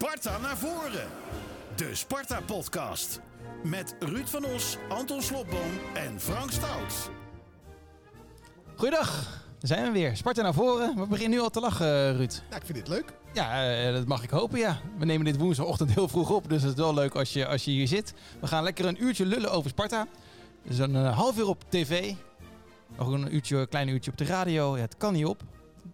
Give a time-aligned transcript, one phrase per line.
[0.00, 1.08] Sparta naar voren.
[1.76, 3.20] De Sparta-podcast.
[3.64, 7.10] Met Ruud van Os, Anton Slobboom en Frank Stout.
[8.76, 9.24] Goeiedag,
[9.58, 10.16] daar zijn we weer.
[10.16, 10.96] Sparta naar voren.
[10.96, 12.42] We beginnen nu al te lachen, Ruud.
[12.48, 13.12] Nou, ik vind dit leuk.
[13.32, 14.80] Ja, eh, dat mag ik hopen, ja.
[14.98, 17.64] We nemen dit woensdagochtend heel vroeg op, dus het is wel leuk als je, als
[17.64, 18.14] je hier zit.
[18.40, 20.06] We gaan lekker een uurtje lullen over Sparta.
[20.62, 22.14] Dus een eh, half uur op tv.
[22.96, 24.76] Nog een uurtje, een klein uurtje op de radio.
[24.76, 25.42] Ja, het kan niet op.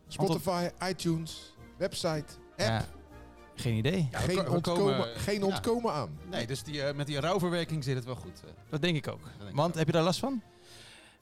[0.08, 2.24] Spotify, iTunes, website,
[2.56, 2.68] app.
[2.68, 2.84] Ja,
[3.54, 4.08] geen idee.
[4.10, 5.44] Ja, geen ontkomen, komen- geen ja.
[5.46, 6.18] ontkomen aan.
[6.30, 8.40] Nee, dus die, eh, met die rouwverwerking zit het wel goed.
[8.44, 8.50] eh.
[8.68, 9.20] Dat denk ik ook.
[9.38, 9.76] denk ik Want ook.
[9.78, 10.42] heb je daar last van?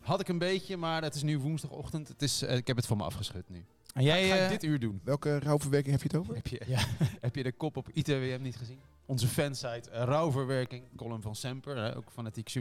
[0.01, 2.09] had ik een beetje, maar het is nu woensdagochtend.
[2.09, 3.65] Het is, eh, ik heb het van me afgeschud nu.
[3.95, 5.01] En jij, Ga ik dit uur doen?
[5.05, 6.35] Welke rouwverwerking heb je het over?
[6.35, 6.81] Heb je, Ja.
[7.21, 8.79] heb je de kop op ITWM niet gezien?
[9.07, 12.53] Onze fansite, uh, rouwverwerking, column van Semper, hè, ook fanatiek,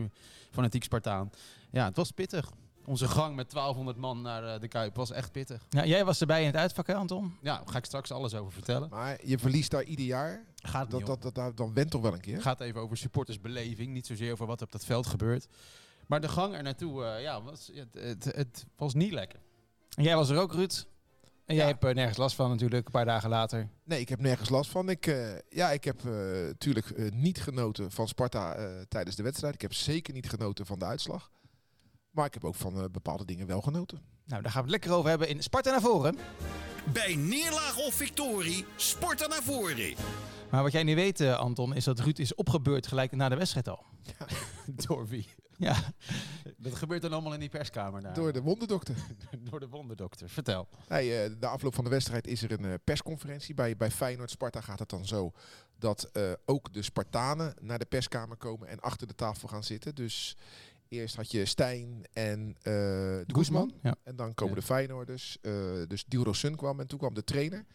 [0.51, 1.29] fanatiek Spartaan.
[1.71, 2.51] Ja, het was pittig.
[2.85, 5.65] Onze gang met 1200 man naar eh, de Kuip was echt pittig.
[5.69, 7.37] ja, jij was erbij in het uitvak, hè, Anton?
[7.41, 8.89] Ja, daar ga ik straks alles over vertellen.
[8.89, 10.45] Maar je verliest daar ieder jaar.
[10.55, 12.33] Gaat Dat, dat, dat, dat, dan went toch wel een keer.
[12.33, 15.47] Het gaat even over supportersbeleving, niet zozeer over wat op dat veld gebeurt.
[16.07, 19.39] Maar de gang er naartoe, eh, ja, was, het, het, het was niet lekker.
[19.95, 20.85] En jij was er ook, Ruud.
[21.45, 21.71] En jij Ja.
[21.71, 23.69] hebt er nergens last van natuurlijk, een paar dagen later.
[23.83, 24.89] Nee, ik heb nergens last van.
[24.89, 29.53] Ik, eh, ja, ik heb natuurlijk niet genoten van Sparta eh, tijdens de wedstrijd.
[29.53, 31.31] Ik heb zeker niet genoten van de uitslag.
[32.11, 34.01] Maar ik heb ook van eh, bepaalde dingen wel genoten.
[34.25, 36.17] Nou, daar gaan we het lekker over hebben in Sparta naar voren.
[36.93, 39.95] Bij neerlaag of victorie, Sparta naar voren.
[40.51, 43.35] Maar wat jij niet weet, eh, Anton, is dat Ruud is opgebeurd gelijk na de
[43.35, 43.85] wedstrijd al.
[44.87, 45.27] Door wie?
[45.57, 45.75] Ja,
[46.57, 48.13] Dat gebeurt dan allemaal in die perskamer daar.
[48.13, 48.95] Door de wonderdokter.
[49.49, 50.29] Door de wonderdokter.
[50.29, 50.67] Vertel.
[50.89, 53.53] Nee, eh, de afloop van de wedstrijd is er een persconferentie.
[53.53, 55.31] Bij, bij Feyenoord-Sparta gaat het dan zo
[55.79, 59.95] dat eh, ook de Spartanen naar de perskamer komen en achter de tafel gaan zitten.
[59.95, 60.37] Dus
[60.91, 63.73] eerst had je Stijn en eh de Guzman.
[63.83, 63.95] Ja.
[64.03, 64.59] En dan komen Ja.
[64.59, 65.37] de Feyenoorders.
[65.41, 67.65] eh dus Dilro Sun kwam en toen kwam de trainer.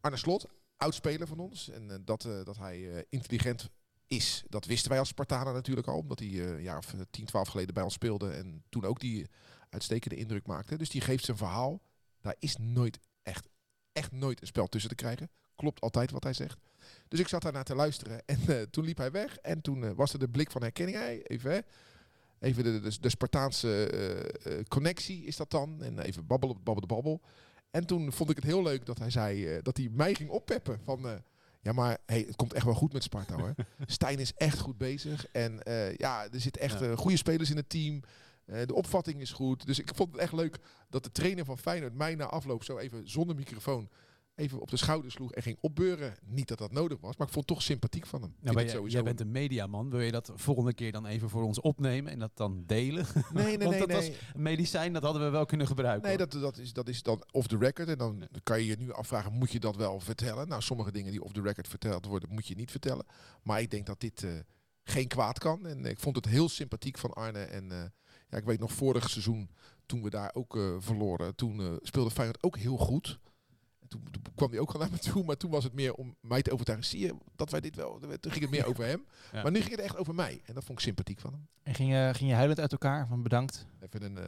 [0.00, 0.46] Arne Slot,
[0.76, 1.68] oudspeler van ons.
[1.70, 3.68] En eh, dat, dat hij intelligent
[4.06, 5.98] is, dat wisten wij als Spartanen natuurlijk al.
[5.98, 8.30] Omdat hij een jaar of eh, 10, 12 geleden bij ons speelde.
[8.30, 9.26] En toen ook die
[9.70, 10.76] uitstekende indruk maakte.
[10.76, 11.80] Dus die geeft zijn verhaal.
[12.20, 13.48] Daar is nooit echt,
[13.92, 15.30] echt nooit een spel tussen te krijgen.
[15.56, 16.58] Klopt altijd wat hij zegt.
[17.08, 18.22] Dus ik zat daar naar te luisteren.
[18.26, 19.36] En toen liep hij weg.
[19.36, 20.96] En toen was er de blik van herkenning.
[20.96, 21.58] Hey, even hè.
[22.46, 25.82] Even de, de, de Spartaanse eh, eh, connectie is dat dan.
[25.82, 27.20] En even babbelen, babbel de babbel.
[27.70, 30.30] En toen vond ik het heel leuk dat hij zei eh, dat hij mij ging
[30.30, 30.80] oppeppen.
[30.84, 31.22] Van,
[31.62, 33.54] ja, maar hey, het komt echt wel goed met Sparta hoor.
[33.86, 35.26] Stijn is echt goed bezig.
[35.32, 35.60] En
[35.96, 36.96] ja, er zitten echt Ja.
[36.96, 38.00] goede spelers in het team.
[38.44, 39.66] De opvatting is goed.
[39.66, 40.58] Dus ik vond het echt leuk
[40.90, 43.88] dat de trainer van Feyenoord mij na afloop zo even zonder microfoon
[44.36, 46.14] even op de schouder sloeg en ging opbeuren.
[46.24, 48.34] Niet dat dat nodig was, maar ik vond het toch sympathiek van hem.
[48.40, 49.90] Nou, jij, sowieso jij bent een mediaman.
[49.90, 53.06] Wil je dat volgende keer dan even voor ons opnemen en dat dan delen?
[53.32, 53.78] Nee, nee, Want nee.
[53.78, 53.96] dat nee.
[53.96, 56.08] was medicijn, dat hadden we wel kunnen gebruiken.
[56.08, 56.28] Nee, hoor.
[56.28, 57.88] dat, dat, is, dat is dan off the record.
[57.88, 60.48] En dan kan je je nu afvragen, moet je dat wel vertellen?
[60.48, 63.06] Nou, sommige dingen die off the record verteld worden, moet je niet vertellen.
[63.42, 64.30] Maar ik denk dat dit eh,
[64.82, 65.66] geen kwaad kan.
[65.66, 67.40] En ik vond het heel sympathiek van Arne.
[67.42, 67.78] En eh,
[68.28, 69.50] ja, ik weet nog vorig seizoen,
[69.86, 73.18] toen we daar ook eh, verloren, toen speelde Feyenoord ook heel goed.
[73.86, 75.94] En toen, toen kwam hij ook al naar me toe, maar toen was het meer
[75.94, 76.86] om mij te overtuigen.
[76.86, 77.98] Zie je dat wij dit wel...
[78.20, 79.04] Toen ging het meer over hem.
[79.32, 79.42] Ja.
[79.42, 80.40] Maar nu ging het echt over mij.
[80.44, 81.46] En dat vond ik sympathiek van hem.
[81.62, 83.66] En ging je, ging je huilend uit elkaar van bedankt?
[83.80, 84.18] Even een...
[84.18, 84.24] eh,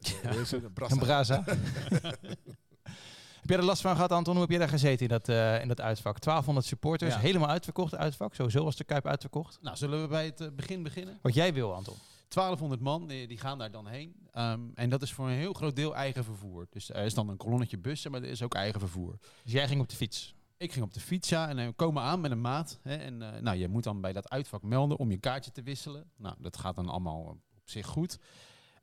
[0.00, 0.52] het?
[0.52, 0.94] een brassa.
[0.94, 1.42] Een braza.
[3.40, 4.32] heb jij er last van gehad, Anton?
[4.32, 6.20] Hoe heb jij daar gezeten in dat, eh, in dat uitvak?
[6.20, 7.20] 1200 supporters, Ja.
[7.20, 8.34] helemaal uitverkocht uitvak.
[8.34, 9.58] Sowieso was de Kuip uitverkocht.
[9.62, 11.18] Nou, zullen we bij het eh, begin beginnen?
[11.22, 11.96] Wat jij wil, Anton.
[12.34, 14.28] 1200 man, die, die gaan daar dan heen.
[14.32, 16.66] Ehm, en dat is voor een heel groot deel eigen vervoer.
[16.70, 19.18] Dus er is dan een kolonnetje bussen, maar er is ook eigen vervoer.
[19.42, 20.34] Dus jij ging op de fiets.
[20.56, 22.78] Ik ging op de fiets, ja, en eh, we komen aan met een maat.
[22.82, 25.62] Hè, en eh, nou, je moet dan bij dat uitvak melden om je kaartje te
[25.62, 26.10] wisselen.
[26.16, 27.20] Nou, dat gaat dan allemaal
[27.56, 28.18] op zich goed.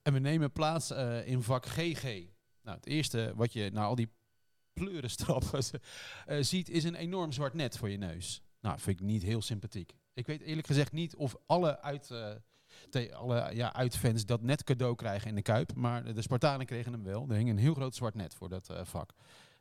[0.07, 2.03] En we nemen plaats eh, in vak GG.
[2.61, 4.09] Nou, het eerste wat je na al die
[4.73, 5.63] pleurenstrappen
[6.25, 8.41] eh, ziet, is een enorm zwart net voor je neus.
[8.59, 9.95] Nou, vind ik niet heel sympathiek.
[10.13, 12.31] Ik weet eerlijk gezegd niet of alle, uit, eh,
[12.95, 15.75] alle ja, uitfans dat net cadeau krijgen in de Kuip.
[15.75, 17.25] Maar de Spartanen kregen hem wel.
[17.29, 19.13] Er hing een heel groot zwart net voor dat eh, vak.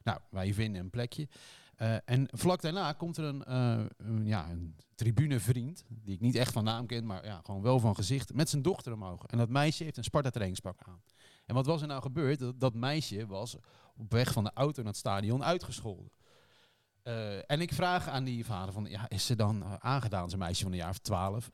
[0.02, 1.28] Nou, wij vinden een plekje.
[1.76, 6.34] Eh, en vlak daarna komt er een, eh, een, ja, een tribunevriend, die ik niet
[6.34, 9.24] echt van naam ken, maar ja, gewoon wel van gezicht, met zijn dochter omhoog.
[9.26, 11.02] En dat meisje heeft een Sparta trainingspak aan.
[11.46, 12.60] En wat was er nou gebeurd?
[12.60, 13.56] Dat, meisje was
[13.96, 16.10] op weg van de auto naar het stadion uitgescholden.
[17.46, 20.72] En ik vraag aan die vader van, ja, is ze dan aangedaan, zijn meisje van
[20.72, 21.50] een jaar of twaalf?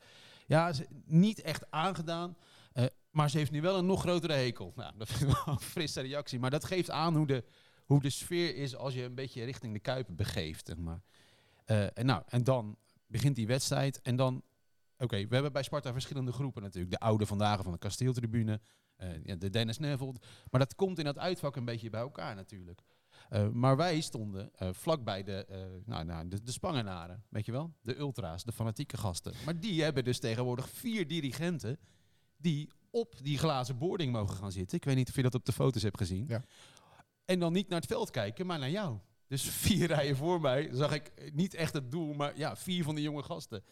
[0.53, 2.37] Ja, ze, niet echt aangedaan,
[2.73, 4.73] eh, maar ze heeft nu wel een nog grotere hekel.
[4.75, 7.43] Nou, dat vind ik wel een frisse reactie, maar dat geeft aan hoe de,
[7.85, 10.67] hoe de sfeer is als je een beetje richting de Kuipen begeeft.
[10.67, 11.01] Zeg maar.
[11.65, 12.77] Eh, en, nou, en dan
[13.07, 14.43] begint die wedstrijd en dan...
[14.97, 16.91] Oké, we hebben bij Sparta verschillende groepen natuurlijk.
[16.91, 18.61] De oude vandaag van de kasteeltribune,
[18.95, 20.15] eh, de Dennis Neville.
[20.49, 22.81] Maar dat komt in dat uitvak een beetje bij elkaar natuurlijk.
[23.29, 27.51] Eh, maar wij stonden eh vlakbij de, eh, nou, nou, de, de Spangenaren, weet je
[27.51, 27.73] wel?
[27.81, 29.33] De ultra's, de fanatieke gasten.
[29.45, 31.79] Maar die hebben dus tegenwoordig vier dirigenten
[32.37, 34.77] die op die glazen boarding mogen gaan zitten.
[34.77, 36.25] Ik weet niet of je dat op de foto's hebt gezien.
[36.27, 36.43] Ja.
[37.25, 38.97] En dan niet naar het veld kijken, maar naar jou.
[39.27, 42.95] Dus vier rijen voor mij zag ik niet echt het doel, maar ja, vier van
[42.95, 43.63] die jonge gasten.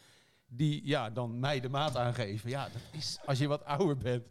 [0.47, 2.49] Die ja, dan mij de maat aangeven.
[2.49, 4.27] Ja, dat is als je wat ouder bent.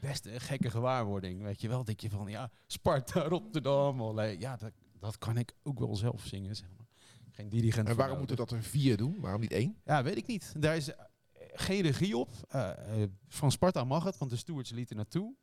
[0.00, 1.42] Best een gekke gewaarwording.
[1.42, 4.00] Weet je wel, denk je van ja, Sparta, Rotterdam.
[4.00, 6.56] Allee, ja, dat, dat kan ik ook wel zelf zingen.
[6.56, 6.86] Zeg maar.
[7.30, 7.88] Geen dirigent.
[7.88, 9.20] En waarom moeten dat er vier doen?
[9.20, 9.76] Waarom niet één?
[9.84, 10.52] Ja, weet ik niet.
[10.58, 11.04] Daar is eh,
[11.52, 12.30] geen regie op.
[12.48, 15.34] Eh, eh, van Sparta mag het, want de stewards lieten naartoe.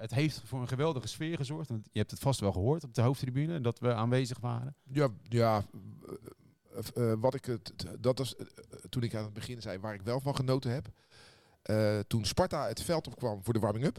[0.00, 1.68] Het heeft voor een geweldige sfeer gezorgd.
[1.68, 4.76] Want je hebt het vast wel gehoord op de hoofdtribune, dat we aanwezig waren.
[4.92, 5.64] Ja, ja
[7.18, 8.34] wat ik het, dat was
[8.88, 10.88] toen ik aan het begin zei waar ik wel van genoten heb.
[11.68, 13.98] Eh, toen Sparta het veld opkwam voor de warming-up,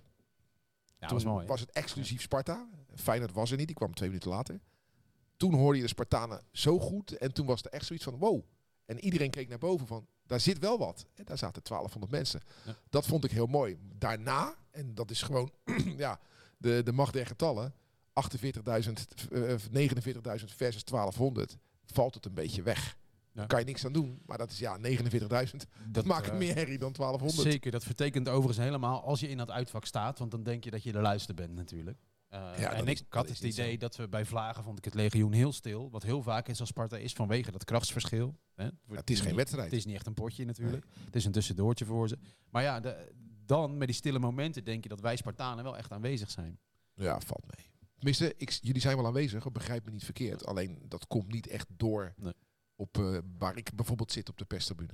[0.99, 1.47] Ja, toen was mooi.
[1.47, 2.67] was het exclusief Sparta.
[2.95, 4.59] Feyenoord was er niet, die kwam twee minuten later.
[5.37, 8.43] Toen hoorde je de Spartanen zo goed en toen was er echt zoiets van wow.
[8.85, 11.05] En iedereen keek naar boven van, daar zit wel wat.
[11.15, 12.41] En daar zaten 1200 mensen.
[12.65, 12.75] Ja.
[12.89, 13.77] Dat vond ik heel mooi.
[13.97, 15.51] Daarna, en dat is gewoon
[15.97, 16.19] ja,
[16.57, 17.73] de, de macht der getallen,
[18.13, 18.91] 48.000,
[19.31, 22.97] eh, 49.000 versus 1200, valt het een beetje weg.
[23.39, 24.21] Daar kan je niks aan doen.
[24.25, 25.55] Maar dat is ja, 49.000.
[25.87, 27.51] Dat maakt eh, meer herrie dan 1200.
[27.51, 30.19] Zeker, dat vertekent overigens helemaal als je in dat uitvak staat.
[30.19, 31.97] Want dan denk je dat je de luister bent natuurlijk.
[32.27, 34.93] Eh, Ja, en ik is- had het idee dat we bij Vlagen vond ik het
[34.93, 35.89] legioen heel stil.
[35.89, 38.35] Wat heel vaak is als Sparta is vanwege dat krachtsverschil.
[38.55, 38.63] Hè.
[38.63, 39.65] Ja, het is geen wedstrijd.
[39.69, 40.85] Het is niet echt een potje natuurlijk.
[41.05, 42.17] Het is een tussendoortje voor ze.
[42.49, 43.11] Maar ja, de,
[43.45, 46.59] dan met die stille momenten denk je dat wij Spartanen wel echt aanwezig zijn.
[46.93, 47.67] Ja, valt mee.
[47.95, 50.45] Tenminste, ik, jullie zijn wel aanwezig, begrijp me niet verkeerd.
[50.45, 52.33] Alleen dat komt niet echt door Nee.
[52.79, 54.93] Op eh, waar ik bijvoorbeeld zit op de perstribune.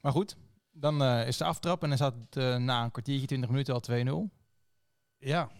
[0.00, 0.36] Maar goed,
[0.72, 3.74] dan eh, is de aftrap en dan staat het eh, na een kwartiertje, 20 minuten
[3.74, 4.32] al 2-0.
[5.18, 5.50] Ja,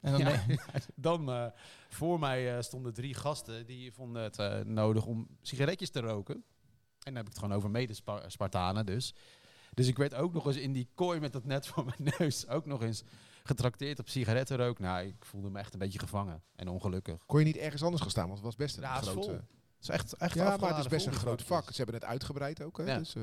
[0.00, 0.44] En dan Ja.
[0.46, 0.60] denk-
[0.94, 1.46] dan eh,
[1.88, 6.34] voor mij eh, stonden drie gasten die vonden het eh, nodig om sigaretjes te roken.
[6.34, 6.44] En
[7.04, 9.14] dan heb ik het gewoon over mede-Spartanen dus.
[9.74, 12.46] Dus ik werd ook nog eens in die kooi met dat net voor mijn neus
[12.48, 13.04] ook nog eens
[13.42, 14.78] getrakteerd op sigarettenrook.
[14.78, 17.26] Nou, ik voelde me echt een beetje gevangen en ongelukkig.
[17.26, 19.28] Kon je niet ergens anders gaan staan, want het was best een Ja, grote...
[19.28, 19.40] vol.
[19.82, 21.64] Het is echt, echt Ja, maar het is best een groot vak.
[21.70, 22.78] Ze hebben het uitgebreid ook.
[22.78, 22.84] Hè?
[22.84, 22.98] Ja.
[22.98, 23.22] Dus, eh,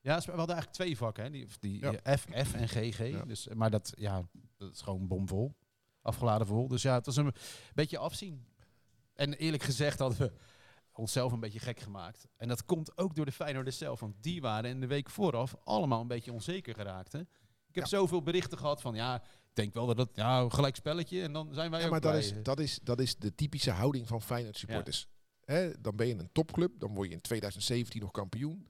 [0.00, 1.30] Ja, we hadden eigenlijk twee vakken, hè?
[1.30, 1.92] die, die Ja.
[1.92, 2.98] eh, F, F en GG.
[2.98, 3.22] Ja.
[3.24, 4.22] Dus, maar dat, ja,
[4.56, 5.54] dat is gewoon bomvol.
[6.02, 6.68] Afgeladen vol.
[6.68, 7.32] Dus ja, het was een
[7.74, 8.46] beetje afzien.
[9.14, 10.32] En eerlijk gezegd hadden we
[10.92, 12.26] onszelf een beetje gek gemaakt.
[12.36, 14.00] En dat komt ook door de Feyenoorders zelf.
[14.00, 17.12] Want die waren in de week vooraf allemaal een beetje onzeker geraakt.
[17.12, 17.18] Hè?
[17.20, 17.90] Ik heb Ja.
[17.90, 21.22] zoveel berichten gehad van ja, ik denk wel dat ja, gelijk spelletje.
[21.22, 23.70] En dan zijn wij ja, ook maar dat is, dat, is, dat is de typische
[23.70, 25.08] houding van Feyenoord supporters.
[25.50, 28.66] Hè, dan ben je een topclub, dan word je in 2017 nog kampioen.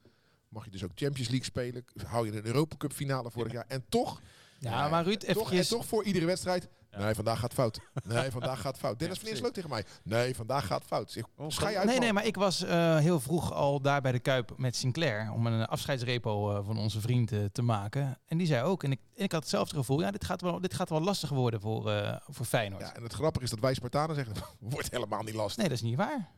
[0.49, 1.85] Mag je dus ook Champions League spelen.
[2.07, 3.65] Hou je de Europa Cup finale vorig jaar.
[3.69, 4.21] En toch,
[4.59, 5.69] ja, maar Ruud, toch, en even.
[5.69, 6.69] toch voor iedere wedstrijd.
[6.91, 6.99] Ja.
[6.99, 7.81] Nee, vandaag gaat fout.
[8.05, 8.99] Nee, vandaag gaat fout.
[8.99, 9.85] Dennis Ja, van Eerst leuk tegen mij.
[10.03, 11.11] Nee, vandaag gaat fout.
[11.11, 14.13] Zeg, Oh, schij uit, Nee, nee, maar ik was eh, heel vroeg al daar bij
[14.13, 18.19] de Kuip met Sinclair om een afscheidsrepo eh, van onze vriend eh, te maken.
[18.27, 20.61] En die zei ook, en ik, en ik had hetzelfde gevoel, ja, dit gaat wel,
[20.61, 22.83] dit gaat wel lastig worden voor, eh, voor Feyenoord.
[22.83, 25.57] Ja, en het grappige is dat wij Spartanen zeggen, wordt helemaal niet lastig.
[25.57, 26.31] Nee, dat is niet waar.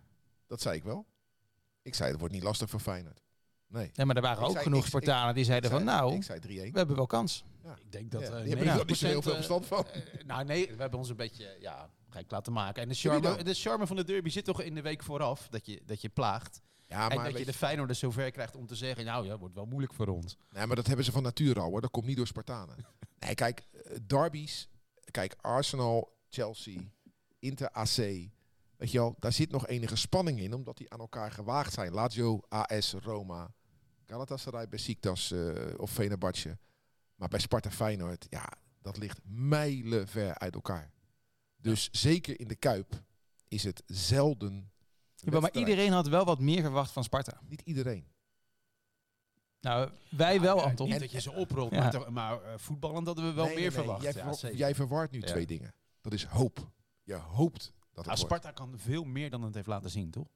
[0.52, 1.06] Dat zei ik wel.
[1.82, 3.22] Ik zei, het wordt niet lastig voor Feyenoord.
[3.66, 3.90] Nee.
[3.94, 5.98] Nee, maar er waren Ik ook zei- genoeg ik- Spartanen die zeiden ik van, zei,
[5.98, 6.72] nou, Ik zei 3-1.
[6.72, 7.44] we hebben wel kans.
[7.84, 9.36] Ik denk dat Ja, eh, die hebben er 90% wel niet zo heel veel eh,
[9.36, 9.86] verstand van.
[9.86, 12.82] eh, nou nee, we hebben ons een beetje ja, gek laten maken.
[12.82, 15.48] En de charme, de charme van de derby zit toch in de week vooraf.
[15.48, 16.60] Dat je, dat je plaagt.
[16.80, 19.04] Ja, en maar, dat je de Feyenoorders zover krijgt om te zeggen...
[19.04, 20.36] nou ja, wordt wel moeilijk voor ons.
[20.50, 21.80] nee, maar dat hebben ze van nature al hoor.
[21.80, 22.76] Dat komt niet door Spartanen.
[23.18, 24.68] nee, kijk, eh, derbies.
[25.10, 26.80] Kijk, Arsenal, Chelsea,
[27.38, 27.96] Inter AC.
[28.82, 31.92] Weet je wel, daar zit nog enige spanning in, omdat die aan elkaar gewaagd zijn.
[31.92, 33.54] Lazio, AS, Roma,
[34.06, 36.58] Galatasaray, Besiktas eh of Fenerbahce.
[37.14, 40.90] Maar bij Sparta Feyenoord, ja, dat ligt mijlenver uit elkaar.
[41.56, 43.02] Dus zeker in de Kuip
[43.48, 44.72] is het zelden
[45.16, 47.40] Ja, maar iedereen had wel wat meer verwacht van Sparta.
[47.48, 48.06] Niet iedereen.
[49.60, 50.88] Nou, wij wel, Ja, Anton.
[50.88, 51.90] Niet dat je ze oprolt, Ja.
[51.90, 53.78] maar, maar eh, voetballend hadden we wel Nee, meer nee, nee.
[53.84, 54.02] verwacht.
[54.02, 54.56] Jij, zeker.
[54.56, 55.26] jij verwaart nu Ja.
[55.26, 55.74] twee dingen.
[56.00, 56.70] Dat is hoop.
[57.02, 58.18] Je hoopt dat.
[58.18, 60.28] Sparta kan veel meer dan het heeft laten zien, toch?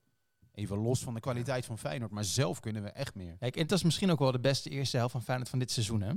[0.53, 2.11] Even los van de kwaliteit van Feyenoord.
[2.11, 3.37] Maar zelf kunnen we echt meer.
[3.39, 5.71] Kijk, en het is misschien ook wel de beste eerste helft van Feyenoord van dit
[5.71, 6.13] seizoen, hè?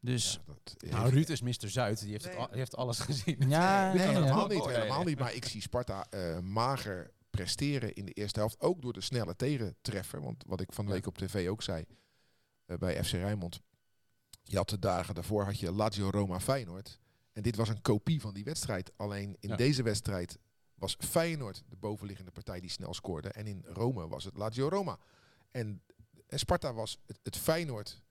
[0.00, 1.68] Dus, Ja, dat- Nou, Ruud is Mr.
[1.68, 2.00] Zuid.
[2.00, 2.32] Die heeft, Nee.
[2.34, 3.48] het, al- die heeft alles gezien.
[3.48, 4.64] ja, Nee, helemaal niet.
[4.66, 5.18] Helemaal niet.
[5.18, 8.60] Maar ik zie Sparta eh, mager presteren in de eerste helft.
[8.60, 10.20] Ook door de snelle tegentreffer.
[10.22, 11.84] Want wat ik van de week op tv ook zei
[12.66, 13.60] eh, bij FC Rijnmond.
[14.42, 16.98] Je had de dagen daarvoor had je Lazio Roma Feyenoord.
[17.36, 18.92] En dit was een kopie van die wedstrijd.
[18.96, 19.56] Alleen in Ja.
[19.56, 20.38] deze wedstrijd
[20.74, 23.28] was Feyenoord de bovenliggende partij die snel scoorde.
[23.28, 24.98] En in Rome was het Lazio Roma.
[25.50, 25.82] En,
[26.26, 28.02] en Sparta was het, het Feyenoord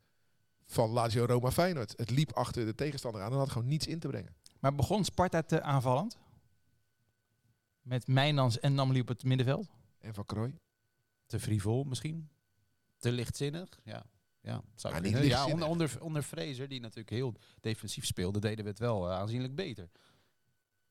[0.65, 1.93] van Lazio Roma Feyenoord.
[1.97, 4.35] Het liep achter de tegenstander aan en had gewoon niets in te brengen.
[4.59, 6.17] Maar begon Sparta te aanvallend?
[7.81, 9.67] Met Mijnans en Namely op het middenveld.
[9.99, 10.57] En Van Krooi.
[11.25, 12.29] Te frivol misschien?
[12.97, 13.79] Te lichtzinnig?
[13.83, 14.05] Ja.
[14.45, 18.69] Ja, zou ik ja onder, onder, onder Fraser, die natuurlijk heel defensief speelde, deden we
[18.69, 19.89] het wel eh, aanzienlijk beter.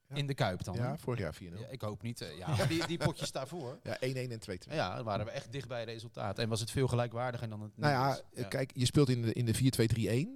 [0.08, 0.16] Ja.
[0.16, 0.74] In de Kuip dan.
[0.74, 1.38] Ja, vorig jaar 4-0.
[1.38, 2.20] Ja, ik hoop niet.
[2.20, 3.78] eh, ja, maar die, die potjes daarvoor.
[3.82, 4.72] Ja, 1-1 en 2-2.
[4.74, 6.38] Ja, dan waren we echt dicht bij resultaat.
[6.38, 9.32] En was het veel gelijkwaardiger dan het Nou ja, eh, kijk, je speelt in de,
[9.32, 9.54] in de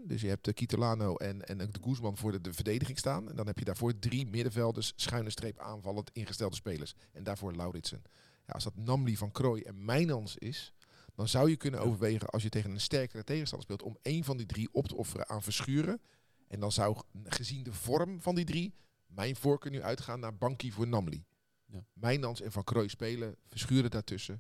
[0.05, 0.09] 4-2-3-1.
[0.09, 3.29] Dus je hebt de Kitolano en, en de Guzman voor de, de verdediging staan.
[3.29, 6.95] En dan heb je daarvoor drie middenvelders, schuine streep aanvallend ingestelde spelers.
[7.13, 8.03] En daarvoor Lauritsen.
[8.47, 10.73] Ja, als dat Namli van Krooi en Mijnans is,
[11.19, 14.37] dan zou je kunnen overwegen als je tegen een sterkere tegenstander speelt om één van
[14.37, 16.01] die drie op te offeren aan Verschuren.
[16.49, 18.75] En dan zou, gezien de vorm van die drie,
[19.07, 21.25] mijn voorkeur nu uitgaan naar Banki voor Namli.
[21.67, 21.85] Ja.
[21.93, 24.39] Mijnans en Van Krooi spelen, Verschuren daartussen.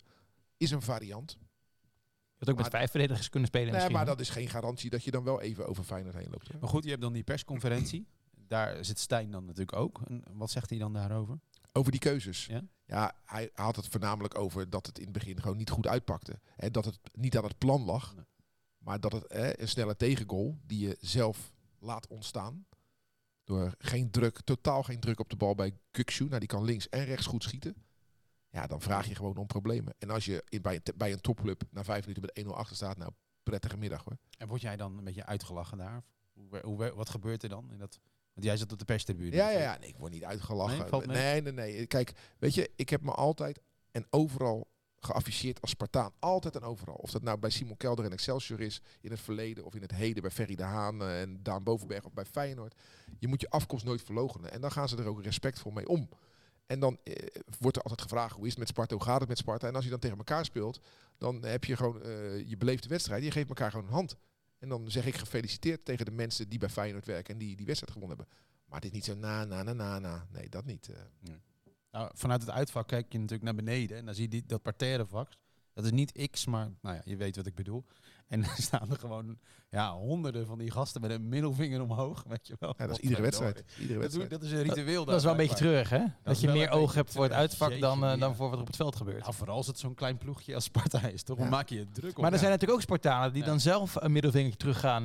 [0.57, 1.39] Is een variant.
[1.41, 5.05] Je had ook met vijf verdedigers kunnen spelen Nee, maar dat is geen garantie dat
[5.05, 6.49] je dan wel even over Feyenoord heen loopt.
[6.49, 6.59] hè?
[6.59, 8.07] Maar goed, je hebt dan die persconferentie.
[8.47, 10.01] Daar zit Stijn dan natuurlijk ook.
[10.07, 11.39] En wat zegt hij dan daarover?
[11.79, 12.47] Over die keuzes.
[12.47, 12.63] Ja?
[12.85, 16.41] Ja, hij had het voornamelijk over dat het in het begin gewoon niet goed uitpakte.
[16.57, 18.25] En dat het niet aan het plan lag, Nee.
[18.79, 22.67] maar dat het hè, een snelle tegengoal die je zelf laat ontstaan.
[23.45, 26.25] Door geen druk, totaal geen druk op de bal bij Kukshu.
[26.25, 27.75] Nou, die kan links en rechts goed schieten.
[28.51, 29.95] Ja, dan vraag je gewoon om problemen.
[29.99, 32.77] En als je in, bij, een, bij een topclub na vijf minuten met 1-0 achter
[32.77, 34.17] staat, nou, prettige middag hoor.
[34.39, 36.03] En word jij dan een beetje uitgelachen daar?
[36.33, 37.73] Hoe, hoe, wat gebeurt er dan?
[37.73, 38.01] In dat,
[38.39, 39.37] want jij zit op de perstribune.
[39.37, 39.73] Ja, ja, natuurlijk.
[39.75, 39.81] ja.
[39.81, 41.09] Nee, ik word niet uitgelachen.
[41.09, 41.87] Nee, nee, nee, nee.
[41.87, 44.69] Kijk, weet je, ik heb me altijd en overal
[45.01, 46.13] geafficheerd als Spartaan.
[46.19, 46.95] Altijd en overal.
[46.95, 49.91] Of dat nou bij Simon Kelder en Excelsior is, in het verleden of in het
[49.91, 52.75] heden bij Ferry de Haan eh, en Daan Bovenberg of bij Feyenoord.
[53.19, 54.53] Je moet je afkomst nooit verloochenen.
[54.53, 56.09] En dan gaan ze er ook respectvol mee om.
[56.67, 57.15] En dan eh,
[57.59, 59.67] wordt er altijd gevraagd, hoe is het met Sparta, hoe gaat het met Sparta?
[59.67, 60.81] En als je dan tegen elkaar speelt,
[61.19, 63.25] dan heb je gewoon eh, je beleefde wedstrijd.
[63.25, 64.17] Je geeft elkaar gewoon een hand.
[64.59, 67.67] En dan zeg ik gefeliciteerd tegen de mensen die bij Feyenoord werken en die die
[67.67, 68.37] wedstrijd gewonnen hebben.
[68.67, 70.27] Maar het is niet zo na, na, na, na, na.
[70.33, 70.89] Nee, dat niet.
[70.89, 71.31] eh.
[71.91, 73.97] Nou, vanuit het uitvak kijk je natuurlijk naar beneden.
[73.97, 75.33] En dan zie je die, dat parterrevak.
[75.73, 77.85] Dat is niet X, maar nou ja, je weet wat ik bedoel.
[78.27, 79.39] En dan staan er gewoon
[79.71, 82.25] ja, honderden van die gasten met een middelvinger omhoog.
[82.29, 82.75] Weet je wel.
[82.79, 83.65] Ja, dat is iedere wedstrijd.
[83.81, 84.31] Iedere wedstrijd.
[84.31, 85.05] dat is een ritueel.
[85.05, 86.05] Dat is wel een beetje treurig, hè?
[86.23, 88.67] Dat, je meer oog hebt voor het uitvak dan, eh, dan voor wat er op
[88.67, 89.21] het veld gebeurt.
[89.23, 91.39] Nou, vooral als het zo'n klein ploegje als Sparta is, toch?
[91.39, 92.23] Dan maak je je druk op.
[92.23, 93.49] Maar er zijn natuurlijk ook Spartanen die Ja.
[93.49, 95.03] dan zelf een middelvingertje terug gaan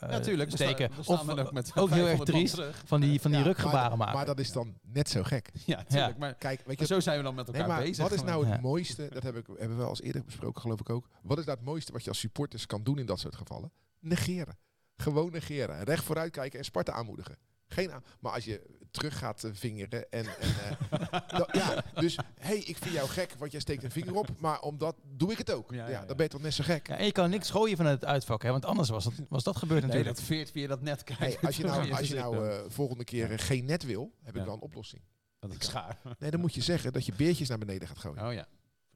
[0.00, 0.90] natuurlijk steken.
[0.90, 2.82] We of ook, met ook heel erg 500 man triest terug.
[2.86, 4.14] van die, van die Ja, rukgebaren maar, maken.
[4.16, 5.50] Maar dat is dan net zo gek.
[5.66, 6.18] Ja, tuurlijk.
[6.18, 8.02] Maar, Kijk, weet maar je, zo zijn we dan met nee, elkaar maar bezig.
[8.02, 9.08] wat is nou het mooiste?
[9.12, 11.08] Dat heb ik, hebben we al eens eerder besproken, geloof ik ook.
[11.22, 13.70] Wat is nou het mooiste wat je als supporters kan doen in dat soort gevallen?
[14.00, 14.58] Negeren.
[14.96, 15.82] Gewoon negeren.
[15.82, 17.38] Recht vooruit kijken en Sparta aanmoedigen.
[17.68, 20.26] Geen aan, maar als je terug gaat eh, vingeren en...
[20.26, 20.48] en
[20.90, 24.28] eh, dan- ja, dus hey, ik vind jou gek, want jij steekt een vinger op.
[24.40, 25.70] Maar omdat doe ik het ook.
[25.72, 26.86] Ja, Ja, ja, dan ben je toch net zo gek.
[26.88, 28.50] Ja, en je kan niks gooien vanuit het uitvak, hè?
[28.50, 30.16] want anders was dat, was dat gebeurd Nee, natuurlijk.
[30.16, 31.26] dat veert via dat net kijken.
[31.26, 34.40] Hey, als je nou, als je nou eh, volgende keer geen net wil, heb ik
[34.40, 34.46] Ja.
[34.46, 35.02] wel een oplossing.
[35.38, 35.98] dat is schaar.
[36.18, 38.26] Nee, dan moet je zeggen dat je beertjes naar beneden gaat gooien.
[38.26, 38.46] Oh ja.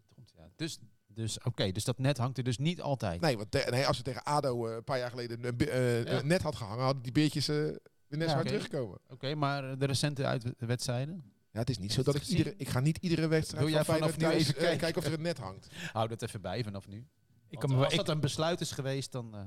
[0.07, 0.49] Verdomd, ja.
[0.57, 0.78] Dus,
[1.14, 3.21] dus oké, dus dat net hangt er dus niet altijd.
[3.21, 6.19] Nee, want nee, als we tegen ADO eh, een paar jaar geleden een, eh, Ja.
[6.19, 8.57] een net had gehangen, hadden die beertjes eh, weer net zo hard oké.
[8.57, 8.99] teruggekomen.
[9.09, 11.25] Oké, maar de recente uitwedstrijden?
[11.52, 12.55] Ja, het is niet zo dat het ik iedere...
[12.57, 14.79] Ik ga niet iedere wedstrijd Wil jij van vanaf nu thuis, even eh, kijken?
[14.79, 15.69] kijken of er een net hangt.
[15.93, 17.07] Hou dat even bij vanaf nu.
[17.49, 19.40] Ik kan als ik- dat een besluit is geweest, dan eh,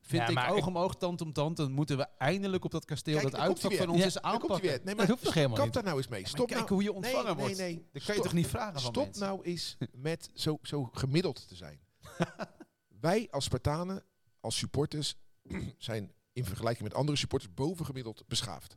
[0.00, 1.56] vind Ja, ik oog om oog, tand om tand.
[1.56, 4.60] Dan moeten we eindelijk op dat kasteel Kijk, dat uitvak van ons Ja, hij aanpakken.
[4.60, 4.70] weer.
[4.70, 5.74] Nee, dat maar hoeft toch helemaal kap niet?
[5.74, 6.26] daar nou eens mee.
[6.28, 6.72] Stop kijk nou.
[6.72, 7.56] hoe je ontvangen nee, wordt.
[7.56, 9.22] Nee, nee, Dat kan je Stop- toch niet vragen van Stop mensen?
[9.22, 11.80] nou eens met zo, zo gemiddeld te zijn.
[13.00, 14.04] Wij als Spartanen,
[14.40, 15.14] als supporters,
[15.78, 18.76] zijn in vergelijking met andere supporters bovengemiddeld beschaafd.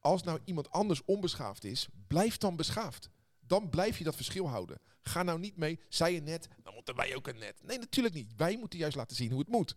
[0.00, 3.10] Als nou iemand anders onbeschaafd is, blijf dan beschaafd.
[3.48, 4.78] Dan blijf je dat verschil houden.
[5.02, 7.54] Ga nou niet mee, zij een net, dan moeten wij ook een net.
[7.62, 8.32] Nee, natuurlijk niet.
[8.36, 9.76] Wij moeten juist laten zien hoe het moet.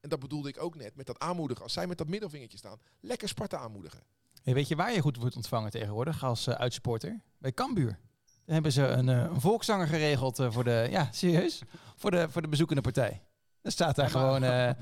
[0.00, 1.62] En dat bedoelde ik ook net met dat aanmoedigen.
[1.62, 4.00] Als zij met dat middelvingertje staan, lekker Sparta aanmoedigen.
[4.42, 7.20] Hey, weet je waar je goed wordt ontvangen tegenwoordig als uh, uitsupporter?
[7.38, 7.98] Bij Cambuur.
[8.44, 11.62] Dan hebben ze een, uh, een volkszanger geregeld uh, voor de, ja, serieus,
[11.96, 13.22] voor de, voor de bezoekende partij.
[13.62, 14.42] Dan staat daar Ja, gewoon...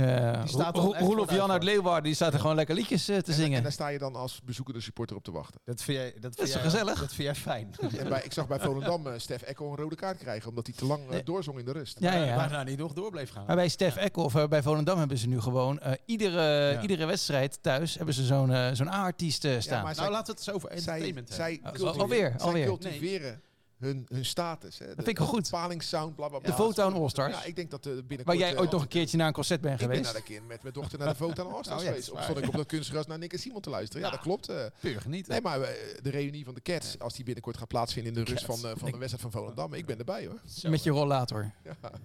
[0.00, 1.62] Uh, er Ro- Roelof Jan uit.
[1.62, 3.56] Leeuwarden, die staat er gewoon lekker liedjes uh, te En, zingen.
[3.56, 5.60] en daar sta je dan als bezoekende supporter op te wachten.
[5.64, 6.98] Dat vind jij, dat Dat vind is jij, gezellig?
[7.00, 7.74] Dat vind jij fijn.
[7.98, 10.74] En bij, ik zag bij Volendam uh, Stef Ekko een rode kaart krijgen, omdat hij
[10.76, 11.22] te lang uh, Nee.
[11.22, 11.96] doorzong in de rust.
[12.00, 12.36] Ja, ja, ja.
[12.36, 13.44] Waar nou niet nog door bleef gaan.
[13.46, 16.42] Maar bij Stef Ekhoff, uh, bij Volendam hebben ze nu gewoon uh, iedere,
[16.72, 16.80] Ja.
[16.80, 19.74] iedere wedstrijd thuis hebben ze zo'n uh, zo'n A-artiest uh, staan.
[19.82, 21.70] maar nou, zij- laten we het eens over zij, entertainment zij, hebben.
[21.72, 22.66] Oh, cultiveren- alweer, zij alweer.
[22.66, 23.40] cultiveren
[23.80, 24.78] hun, hun status.
[24.78, 24.86] Hè.
[24.86, 25.50] De, vind ik goed.
[25.50, 26.50] Bepalingssound, bla bla bla.
[26.50, 27.34] de Votown All-Stars.
[27.36, 28.26] Ja, ik denk dat uh, binnenkort...
[28.26, 30.12] waar jij uh, ooit nog een keertje naar een concert bent Ik ben geweest.
[30.12, 32.06] naar de keer met mijn dochter naar de Votown All-Stars Oh ja, geweest.
[32.08, 34.02] dat Of stond ik op dat kunstgras naar Nick en Simon te luisteren.
[34.02, 34.12] Ja, Ja.
[34.12, 34.48] dat klopt.
[34.48, 34.64] eh.
[34.80, 35.32] Puur genieten.
[35.32, 35.68] Nee, maar eh,
[36.02, 38.62] de reunie van de Cats, als die binnenkort gaat plaatsvinden in de rust van, eh,
[38.76, 39.74] van de wedstrijd van Volendam.
[39.74, 40.40] Ik ben erbij hoor.
[40.46, 41.52] Zo, Met je rollator.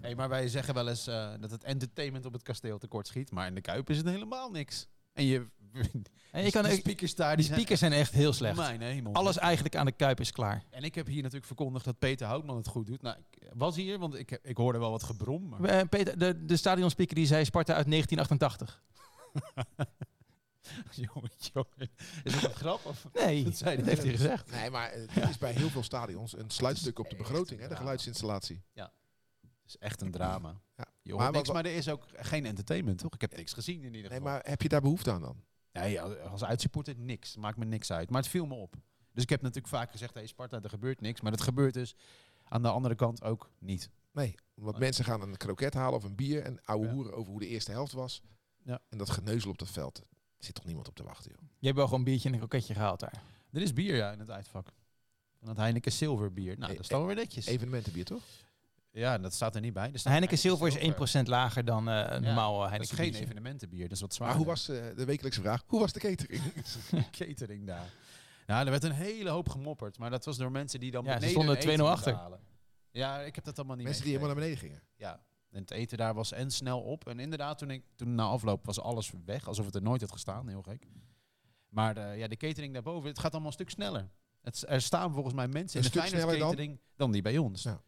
[0.02, 3.32] Hey, maar wij zeggen wel eens eh, dat het entertainment op het kasteel tekort schiet.
[3.32, 4.88] Maar in de Kuip is het helemaal niks.
[5.14, 5.46] En je
[6.32, 8.56] En je kan, die speakers daar, die, speakers zijn echt heel slecht.
[8.58, 9.14] Mijn hemel.
[9.14, 10.64] Alles eigenlijk aan de kuip is klaar.
[10.70, 13.02] En ik heb hier natuurlijk verkondigd dat Peter Houtman het goed doet.
[13.02, 15.48] Nou, ik was hier, want ik, ik hoorde wel wat gebrom.
[15.50, 18.84] Maar Eh, Peter, de, de stadionspeaker die zei Sparta uit 1988.
[21.14, 21.92] jongen, jongen.
[22.24, 22.86] Is dat een grap?
[22.86, 23.08] Of?
[23.14, 24.52] Nee, Dat zei dat heeft hij gezegd.
[24.52, 27.68] Nee, maar eh, het is bij heel veel stadions een sluitstuk op de begroting, hè,
[27.68, 28.62] de geluidsinstallatie.
[28.74, 30.62] Het is echt een drama.
[30.78, 30.86] Ja.
[31.02, 33.14] Je hoort Maar niks, maar er is ook geen entertainment, toch?
[33.14, 34.34] Ik heb niks gezien in ieder Nee, geval.
[34.34, 35.44] maar heb je daar behoefte aan dan?
[35.84, 37.36] Nee, als uitsupporter niks.
[37.36, 38.10] Maakt me niks uit.
[38.10, 38.76] Maar het viel me op.
[39.14, 41.22] Dus ik heb natuurlijk vaak gezegd, hey Sparta, er gebeurt niks.
[41.22, 41.96] Maar dat gebeurt dus
[42.44, 43.90] aan de andere kant ook niet.
[44.12, 46.92] Nee, want mensen gaan een kroket halen of een bier en ouwe Ja.
[46.94, 48.22] hoeren over hoe de eerste helft was.
[48.64, 48.82] Ja.
[48.90, 49.98] En dat geneuzel op dat veld,
[50.38, 51.50] er zit toch niemand op te wachten, joh.
[51.60, 53.24] Je hebt wel gewoon een biertje en een kroketje gehaald daar.
[53.52, 54.74] Er is bier ja, in het uitvak.
[55.40, 56.58] Van het Heineken Silver bier.
[56.58, 57.46] Nou, E- dat is dan weer netjes.
[57.46, 58.24] Evenementenbier, toch?
[58.98, 59.90] Ja, dat staat er niet bij.
[59.94, 63.06] Er staat Heineken Silver is 1% lager dan eh, normaal eh, Dat is Heineken geen
[63.06, 63.24] biertje.
[63.26, 64.38] evenementenbier, dat is wat Maar zwaarder.
[64.38, 65.64] hoe was eh, de wekelijkse vraag?
[65.68, 66.44] Hoe was de catering?
[67.18, 67.94] catering daar?
[68.46, 69.98] Nou, er werd een hele hoop gemopperd.
[69.98, 72.14] Maar dat was door mensen die dan Ja, ze beneden eten 2-0 moesten achter.
[72.14, 72.40] halen.
[72.92, 74.82] Ja, ik heb dat allemaal niet Mensen die helemaal naar beneden gingen.
[74.96, 75.22] Ja,
[75.52, 77.08] en het eten daar was en snel op.
[77.08, 79.48] En inderdaad, toen, ik, toen na afloop was alles weg.
[79.48, 80.48] Alsof het er nooit had gestaan.
[80.48, 80.88] Heel gek.
[81.70, 84.10] Maar de, ja, de catering daarboven, het gaat allemaal een stuk sneller.
[84.42, 86.50] Het, er staan volgens mij mensen Een in de sneller Feyenoord dan?
[86.50, 87.12] catering dan?
[87.12, 87.64] die bij ons.
[87.64, 87.82] Ja.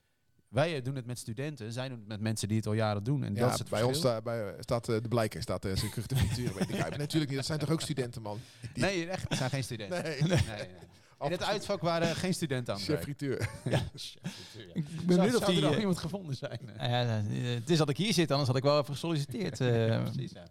[0.48, 1.72] Wij eh, doen het met studenten.
[1.74, 3.24] Zij doen het met mensen die het al jaren doen.
[3.24, 5.76] En dat Ja, is het bij ons sta, bij, staat eh, de blijker, staat uh,
[5.76, 6.76] frituur.
[6.76, 8.40] Ja, maar natuurlijk niet, dat zijn toch ook studenten, man?
[8.74, 10.04] Die- Nee, echt, het zijn geen studenten.
[10.04, 10.22] Nee.
[10.22, 10.68] nee, nee.
[11.20, 13.18] In het uitvak waren geen studenten aan het Chef werk.
[13.18, 13.42] frituur.
[13.64, 15.58] Ik ben Zou, benieuwd of die...
[15.62, 16.60] er al eh, iemand gevonden zijn?
[16.78, 19.60] ja, eh, het is dat ik hier zit, anders had ik wel even gesolliciteerd.
[19.62, 20.04] eh.
[20.04, 20.44] Precies, ja.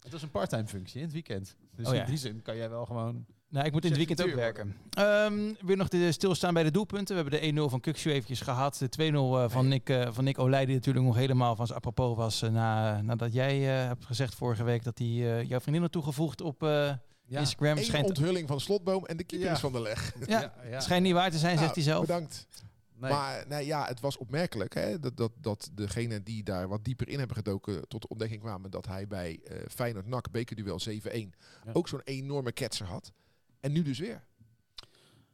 [0.00, 1.56] Het was een parttime functie in het weekend.
[1.76, 2.00] Dus Oh ja.
[2.00, 3.26] in die zin kan jij wel gewoon...
[3.50, 4.76] nou, ik moet in het weekend ook werken.
[4.90, 7.16] Ehm weer nog de stilstaan bij de doelpunten.
[7.16, 8.76] We hebben de 1-0 van Kukshu eventjes gehad.
[8.78, 11.78] De 2-0 eh, van, Nick, eh, van Nick Olij, die natuurlijk nog helemaal van zijn
[11.78, 12.42] apropos was.
[12.42, 15.92] eh, na, nadat jij eh, hebt gezegd vorige week dat hij eh, jouw vriendin had
[15.92, 16.92] toegevoegd op eh,
[17.28, 17.76] Instagram.
[17.78, 19.54] Eén Schijnt, onthulling van Slotboom en de keeper Ja.
[19.54, 20.14] is van de leg.
[20.26, 22.06] ja, schijnt niet waar te zijn, zegt hij Nou, zelf.
[22.06, 22.46] Bedankt.
[22.94, 23.10] Nee.
[23.10, 27.08] Maar nee, ja, het was opmerkelijk hè, dat, dat, dat degene die daar wat dieper
[27.08, 30.92] in hebben gedoken tot de ontdekking kwamen dat hij bij eh Feyenoord NAC bekerduel 7-1
[31.12, 31.72] Ja.
[31.72, 33.12] ook zo'n enorme ketser had.
[33.60, 34.24] En nu dus weer.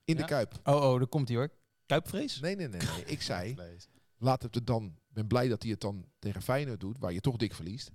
[0.05, 0.25] In de.
[0.25, 0.61] Kuip.
[0.65, 1.51] Oh, oh, daar komt hij hoor.
[1.87, 2.41] Kuipvrees?
[2.41, 2.81] Nee, nee, nee.
[2.81, 3.05] nee.
[3.05, 3.55] Ik zei,
[4.17, 4.99] laat het er dan.
[5.09, 7.91] ben blij dat hij het dan tegen Feyenoord doet, waar je toch dik verliest.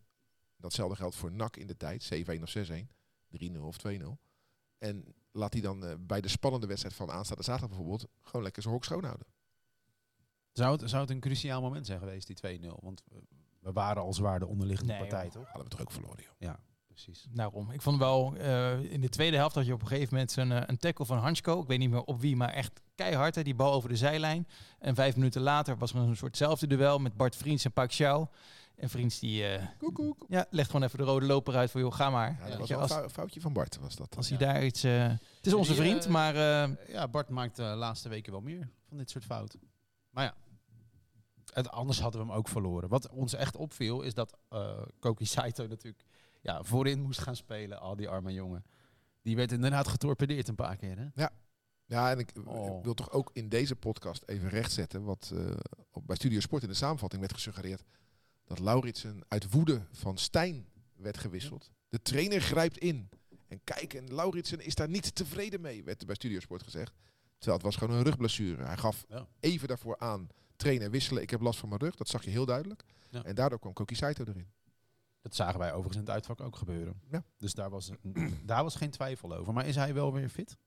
[0.58, 2.88] Datzelfde geldt voor NAC in de tijd, 7-1 of 6-1,
[3.56, 3.92] 3-0 of 2-0.
[4.78, 8.62] En laat hij dan eh, bij de spannende wedstrijd van aanstaande zaterdag bijvoorbeeld gewoon lekker
[8.62, 9.28] zijn hok schoonhouden.
[10.52, 12.76] Zou het, zou het een cruciaal moment zijn geweest, die 2-0?
[12.80, 13.24] Want we-
[13.60, 15.32] we waren al zwaar de onderliggende Nee, partij, joh.
[15.34, 15.44] toch?
[15.46, 16.34] Hadden we toch ook verloren, joh.
[16.38, 16.60] Ja,
[16.92, 17.28] precies.
[17.32, 17.72] Daarom.
[17.72, 20.52] Ik vond wel, eh, in de tweede helft had je op een gegeven moment zo'n,
[20.52, 21.62] eh, een tackle van Hansko.
[21.62, 23.36] Ik weet niet meer op wie, maar echt keihard.
[23.36, 24.48] Hè, die bal over de zijlijn.
[24.80, 27.92] En vijf minuten later was er een soortzelfde duel met Bart Vriends en Pak.
[28.76, 30.26] En Vriends die eh, Koek, koek.
[30.28, 32.38] ja, legt gewoon even de rode loper uit voor joh, ga maar.
[32.40, 34.16] Ja, dat was je, wel een foutje van Bart, was dat.
[34.16, 34.46] als hij Ja.
[34.54, 34.84] daar iets...
[34.84, 38.42] eh, het is onze Die, vriend, maar eh, Ja, Bart maakt de laatste weken wel
[38.42, 39.60] meer van dit soort fouten.
[40.10, 40.34] Maar ja,
[41.54, 42.90] het, anders hadden we hem ook verloren.
[42.90, 46.04] Wat ons echt opviel, is dat eh Koki Saito natuurlijk
[46.42, 47.80] ja, voorin moest gaan spelen.
[47.80, 48.66] Al die arme jongen.
[49.22, 50.98] Die werd inderdaad getorpedeerd een paar keer.
[50.98, 51.26] Hè?
[51.86, 52.78] Ja, en ik, Oh.
[52.78, 55.56] ik wil toch ook in deze podcast even rechtzetten wat eh,
[56.04, 57.84] bij Studio Sport in de samenvatting werd gesuggereerd.
[58.46, 61.72] Dat Lauritsen uit woede van Stijn werd gewisseld.
[61.90, 63.10] De trainer grijpt in.
[63.48, 66.94] En kijk, en Lauritsen is daar niet tevreden mee, werd er bij Studio Sport gezegd.
[67.38, 68.64] Terwijl het was gewoon een rugblessure.
[68.64, 69.28] Hij gaf Ja.
[69.40, 71.96] even daarvoor aan, trainer wisselen, ik heb last van mijn rug.
[71.96, 72.84] Dat zag je heel duidelijk.
[73.10, 73.24] Ja.
[73.24, 74.48] En daardoor kwam Koki Saito erin.
[75.22, 77.02] Dat zagen wij overigens in het uitvak ook gebeuren.
[77.12, 77.24] Ja.
[77.38, 77.92] Dus daar was,
[78.46, 79.54] daar was geen twijfel over.
[79.54, 80.58] Maar is hij wel weer fit?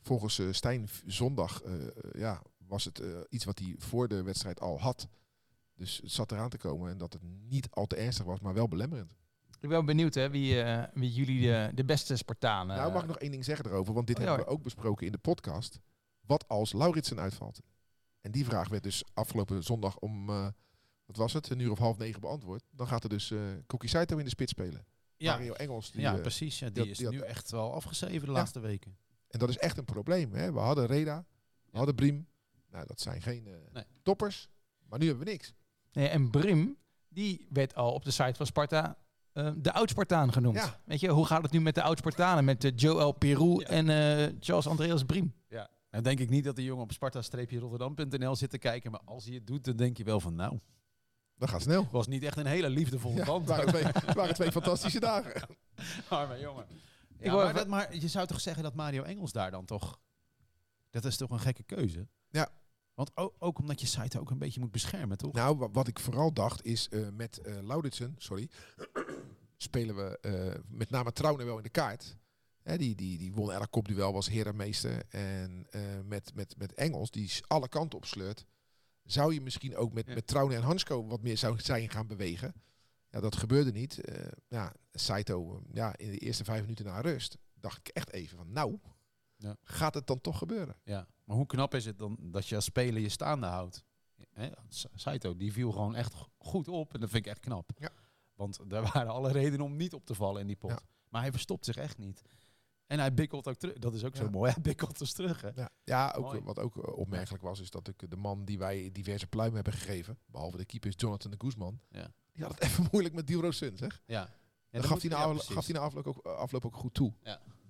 [0.00, 4.22] Volgens eh, Stijn zondag eh, eh, ja, was het eh, iets wat hij voor de
[4.22, 5.08] wedstrijd al had.
[5.74, 8.54] Dus het zat eraan te komen en dat het niet al te ernstig was, maar
[8.54, 9.10] wel belemmerend.
[9.50, 12.76] ik ben wel benieuwd hè, wie, eh, wie jullie de, de beste Spartanen...
[12.76, 15.06] nou, mag ik nog één ding zeggen erover, want dit oh, hebben we ook besproken
[15.06, 15.80] in de podcast.
[16.20, 17.60] Wat als Lauritsen uitvalt?
[18.20, 20.46] En die vraag werd dus afgelopen zondag om, eh,
[21.10, 22.62] wat was het, een uur of half negen beantwoord.
[22.70, 24.84] Dan gaat er dus eh Koki Saito in de spits spelen.
[25.18, 25.90] Mario Engels.
[25.90, 26.58] Die, ja, eh, precies.
[26.58, 28.32] Ja, die, die had- is die had- nu echt wel afgeschreven de Ja.
[28.38, 28.96] laatste weken.
[29.28, 30.32] en dat is echt een probleem.
[30.32, 30.52] Hè?
[30.52, 31.16] We hadden Reda,
[31.62, 31.76] we Ja.
[31.76, 32.26] hadden Briem.
[32.70, 33.84] Nou, dat zijn geen eh, Nee.
[34.02, 34.48] toppers.
[34.88, 35.54] Maar nu hebben we niks.
[35.92, 36.76] Nee, en Brim,
[37.08, 38.98] die werd al op de site van Sparta
[39.56, 40.56] de oud-Spartaan genoemd.
[40.56, 40.80] Ja.
[40.84, 42.44] Weet je, hoe gaat het nu met de oud-Spartanen?
[42.44, 43.66] Met eh, Joël Peru Ja.
[43.66, 45.34] en eh, Charles Andreas Briem.
[45.48, 45.68] Ja.
[45.90, 48.90] Nou denk ik niet dat de jongen op sparta-rotterdam.nl zit te kijken.
[48.90, 50.58] Maar als hij het doet, dan denk je wel van nou,
[51.40, 51.82] Dat gaat snel.
[51.82, 53.48] het was niet echt een hele liefdevolle Ja, band.
[53.48, 55.42] het, waren twee, het waren twee fantastische dagen.
[56.08, 56.64] Arme jongen.
[57.18, 59.64] Ik Ja, maar, even- dat, maar je zou toch zeggen dat Mario Engels daar dan
[59.64, 60.00] toch...
[60.90, 62.08] Dat is toch een gekke keuze?
[62.30, 62.48] Ja.
[62.94, 65.32] Want ook, ook omdat je site ook een beetje moet beschermen, toch?
[65.32, 68.48] Nou, wa- wat ik vooral dacht is eh, met eh Lauritsen, sorry,
[69.56, 72.16] spelen we eh, met name Trouwen wel in de kaart.
[72.62, 75.02] Hè, die, die, die won elk kopduel, was herenmeester.
[75.08, 78.44] En eh, met, met, met Engels, die alle kanten op sleurt,
[79.04, 80.14] zou je misschien ook met, Ja.
[80.14, 82.54] met Trouwen en Hansko wat meer zou zijn gaan bewegen.
[83.10, 84.00] Ja, dat gebeurde niet.
[84.00, 88.10] Eh, ja, Saito, eh, ja, in de eerste vijf minuten na rust, dacht ik echt
[88.12, 88.78] even van, nou,
[89.36, 89.56] Ja.
[89.62, 90.76] gaat het dan toch gebeuren?
[90.84, 93.84] Ja, maar hoe knap is het dan dat je als speler je staande houdt?
[94.94, 97.70] Saito, die viel gewoon echt go- goed op en dat vind ik echt knap.
[97.78, 97.90] Ja.
[98.34, 100.70] Want er waren alle redenen om niet op te vallen in die pot.
[100.70, 100.80] Ja.
[101.08, 102.22] Maar hij verstopt zich echt niet.
[102.90, 103.78] En hij bikkelt ook terug.
[103.78, 104.30] Dat is ook zo Ja.
[104.30, 104.52] mooi.
[104.52, 105.40] Hij bikkelt dus terug.
[105.40, 105.48] Hè?
[105.54, 106.40] Ja, ja ook, Mooi.
[106.40, 109.72] wat ook eh, opmerkelijk was, is dat ik de man die wij diverse pluimen hebben
[109.72, 112.12] gegeven, behalve de keeper Jonathan de Guzman, Ja.
[112.32, 114.02] die had het even moeilijk met Dilro Sun, zeg.
[114.06, 114.14] Ja.
[114.20, 114.20] Ja,
[114.70, 115.54] dat dat gaf, hij na, ja, aflo- precies.
[115.54, 117.12] gaf hij na afloop ook, eh, afloop ook goed toe.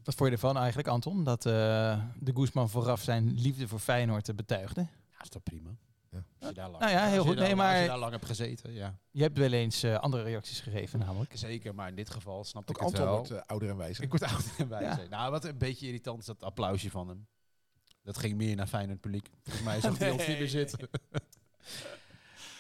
[0.05, 1.25] Wat vond je ervan eigenlijk, Anton?
[1.25, 1.53] Dat eh,
[2.19, 4.81] de Guzman vooraf zijn liefde voor Feyenoord betuigde.
[5.11, 5.71] Ja, is toch prima.
[6.11, 6.25] Ja.
[6.39, 7.37] Als je daar lang, Nou ja, heel als je goed.
[7.37, 8.99] daar- Nee, maar- Als je daar lang hebt gezeten, ja.
[9.11, 11.31] Je hebt wel eens eh, andere reacties gegeven, namelijk.
[11.35, 13.15] Zeker, maar in dit geval snap Ook ik het Anton wel.
[13.15, 14.05] wordt eh, ouder en wijzer.
[14.05, 15.03] Ik word oud en wijzer.
[15.03, 15.09] Ja.
[15.09, 17.27] Nou, wat een beetje irritant is dat applausje van hem.
[18.03, 19.29] Dat ging meer naar Feyenoord publiek.
[19.43, 20.89] Volgens mij zag hij ons niet meer zitten.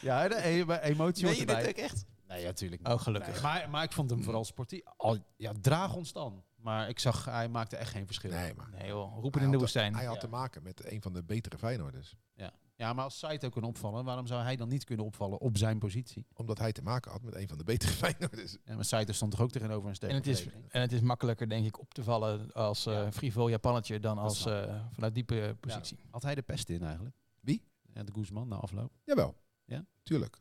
[0.00, 1.74] ja, de e- emotie hoort erbij.
[1.74, 2.04] echt?
[2.28, 3.32] Nee, natuurlijk Oh, gelukkig.
[3.32, 4.80] Nee, maar, maar ik vond hem vooral sportief.
[4.96, 6.44] Al, ja, draag ons dan.
[6.56, 8.30] Maar ik zag, hij maakte echt geen verschil.
[8.30, 9.94] Nee, maar Nee joh, roepen hij in de woestijn.
[9.94, 10.20] hij had Ja.
[10.20, 12.14] te maken met een van de betere Feyenoorders.
[12.34, 12.50] Ja.
[12.80, 15.78] Ja, maar als Saito kan opvallen, waarom zou hij dan niet kunnen opvallen op zijn
[15.78, 16.26] positie?
[16.34, 18.56] Omdat hij te maken had met een van de betere Feyenoorders.
[18.64, 21.00] Ja, maar Saito stond toch ook tegenover een sterke En het, is, en het is
[21.00, 23.12] makkelijker, denk ik, op te vallen als eh Ja.
[23.12, 25.98] frivol Japannetje dan Dat als eh, vanuit diepe positie.
[26.10, 27.16] Had hij de pest in eigenlijk?
[27.40, 27.64] Wie?
[27.94, 28.92] Ja, de Guzman na afloop.
[29.04, 29.36] Jawel.
[29.64, 29.84] Ja?
[30.02, 30.40] Tuurlijk.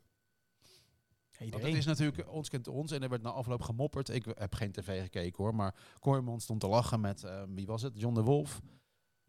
[1.39, 1.67] Want Iedereen.
[1.67, 4.09] het is natuurlijk ons kent ons en er werd na afloop gemopperd.
[4.09, 7.81] Ik heb geen tv gekeken hoor, maar Kooijman stond te lachen met, eh, wie was
[7.81, 8.61] het, John de Wolf.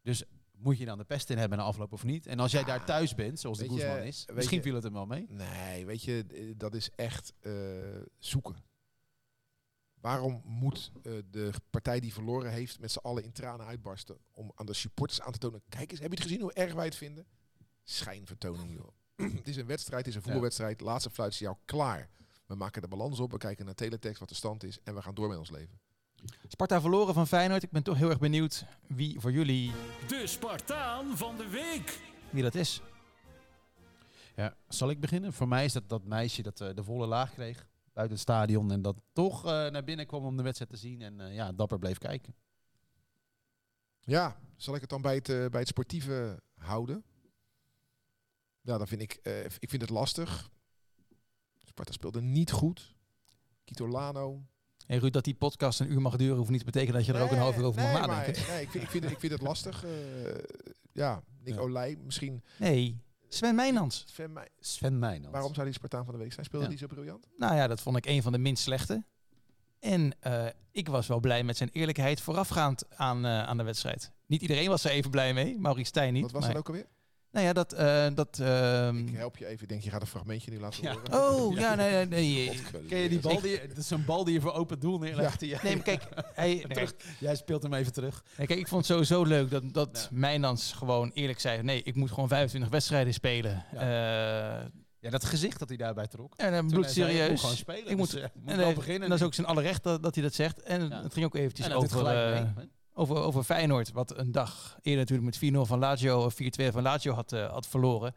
[0.02, 0.24] Dus
[0.62, 2.26] moet je dan de pest in hebben na afloop of niet?
[2.26, 4.82] En als jij Ja, daar thuis bent, zoals de Guzman is, misschien je- viel het
[4.82, 5.26] hem wel mee.
[5.28, 7.52] Nee, weet je, dat is echt eh,
[8.18, 8.56] zoeken.
[10.00, 14.52] Waarom moet eh, de partij die verloren heeft met z'n allen in tranen uitbarsten om
[14.54, 16.84] aan de supporters aan te tonen, kijk eens, heb je het gezien hoe erg wij
[16.84, 17.26] het vinden?
[17.82, 18.88] Schijnvertoning, joh.
[19.36, 22.10] het is een wedstrijd, het is een voetbalwedstrijd, laatste fluitsignaal, klaar.
[22.46, 25.02] We maken de balans op, we kijken naar teletext wat de stand is en we
[25.02, 25.80] gaan door met ons leven.
[26.48, 27.62] Sparta verloren van Feyenoord.
[27.62, 29.72] Ik ben toch heel erg benieuwd wie voor jullie
[30.09, 32.00] De Spartaan van de week.
[32.30, 32.83] wie dat is.
[34.37, 35.33] Ja, zal ik beginnen?
[35.33, 38.70] Voor mij is dat dat meisje dat eh, de volle laag kreeg buiten het stadion
[38.72, 41.52] en dat toch eh, naar binnen kwam om de wedstrijd te zien en eh, ja,
[41.52, 42.35] dapper bleef kijken.
[44.00, 47.04] Ja, zal ik het dan bij het, bij het sportieve houden?
[48.61, 50.50] Ja, dan vind ik, eh, ik vind het lastig.
[51.59, 52.94] Sparta speelde niet goed.
[53.64, 54.46] Kitolano.
[54.90, 57.12] En Ruud, dat die podcast een uur mag duren, hoeft niet te betekenen dat je
[57.12, 58.42] er ook een half uur over nee, mag maar- nadenken.
[58.48, 59.85] nee, ik, vind, ik, vind, het- ik vind het lastig.
[59.85, 59.90] eh,
[60.92, 61.61] ja, Nick Ja.
[61.61, 62.42] Olij, misschien.
[62.59, 64.05] Nee, Sven Meijnans.
[64.07, 65.33] Sven Meij- Sven Meijnans.
[65.33, 66.46] Waarom zou die Spartaan van de week zijn?
[66.46, 66.70] Speelde Ja.
[66.70, 67.26] die zo briljant?
[67.37, 69.05] Nou ja, dat vond ik een van de minst slechte.
[69.79, 74.12] En eh, ik was wel blij met zijn eerlijkheid voorafgaand aan, eh, aan de wedstrijd.
[74.26, 76.22] Niet iedereen was er even blij mee, Maurice Stijn niet.
[76.22, 76.87] Wat was maar- dat ook alweer?
[77.32, 77.72] Nou ja, dat...
[77.72, 79.62] eh, dat ehm, Ik help je even.
[79.62, 80.92] Ik denk, je gaat een fragmentje nu laten Ja.
[81.10, 81.34] horen.
[81.34, 82.60] Oh, ja, nee, nee, nee.
[82.88, 83.40] Ken je die bal?
[83.40, 85.40] Die, dat is een bal die je voor open doel neerlegt.
[85.40, 85.58] Ja.
[85.62, 86.02] Nee, maar kijk,
[86.34, 86.94] hij, nee, Terug.
[87.18, 88.24] Jij speelt hem even terug.
[88.36, 90.16] nee, kijk, ik vond het sowieso leuk dat, dat Ja.
[90.18, 91.62] Mijnans gewoon eerlijk zei...
[91.62, 93.64] Nee, ik moet gewoon 25 wedstrijden spelen.
[93.72, 93.80] Ja.
[94.60, 94.66] Eh,
[95.00, 96.34] Ja, dat gezicht dat hij daarbij trok.
[96.36, 97.40] en dan bloed serieus.
[97.40, 97.90] gewoon spelen.
[97.90, 99.02] Ik moet- dus, eh, moet En, wel beginnen.
[99.02, 100.62] en dat is ook zijn alle recht dat, dat hij dat zegt.
[100.62, 101.02] En Ja.
[101.02, 102.68] het ging ook eventjes over, gelijk eh, mee, hè?
[103.00, 103.92] Over, over Feyenoord.
[103.92, 106.36] Wat een dag eerder natuurlijk met 4-0 van Lazio of 4-2
[106.72, 108.14] van Lazio had, eh, had verloren.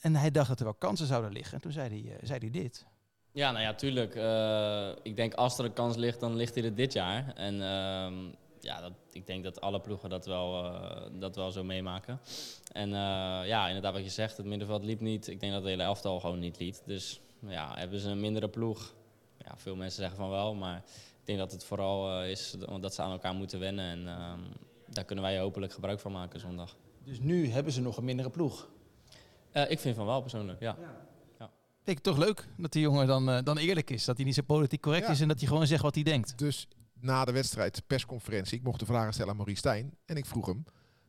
[0.00, 1.54] En hij dacht dat er wel kansen zouden liggen.
[1.54, 2.86] En toen zei hij, eh, zei hij dit.
[3.32, 4.14] Ja, nou ja, tuurlijk.
[4.14, 7.32] Eh, ik denk als er een kans ligt, dan ligt hij er dit jaar.
[7.34, 8.14] En ehm,
[8.60, 10.72] ja, dat, ik denk dat alle ploegen dat wel,
[11.18, 12.20] dat wel zo meemaken.
[12.72, 12.88] En
[13.46, 15.28] ja, inderdaad wat je zegt, het middenveld liep niet.
[15.28, 16.76] Ik denk dat het hele elftal gewoon niet liep.
[16.84, 18.94] Dus ja, hebben ze een mindere ploeg?
[19.38, 20.82] Ja, veel mensen zeggen van wel, maar
[21.36, 23.84] denk dat het vooral eh, is dat ze aan elkaar moeten wennen.
[23.84, 24.40] En ehm,
[24.86, 26.76] daar kunnen wij hopelijk gebruik van maken zondag.
[27.04, 28.68] Dus nu hebben ze nog een mindere ploeg.
[29.50, 30.76] Eh, ik vind van wel persoonlijk, ja.
[31.82, 34.04] Vind ik toch leuk dat die jongen dan, eh, dan eerlijk is.
[34.04, 35.12] Dat hij niet zo politiek correct Ja.
[35.12, 36.38] is en dat hij gewoon zegt wat hij denkt.
[36.38, 36.68] Dus
[37.00, 39.96] na de wedstrijd, persconferentie, ik mocht de vragen stellen aan Maurice Stijn.
[40.04, 40.64] En ik vroeg hem,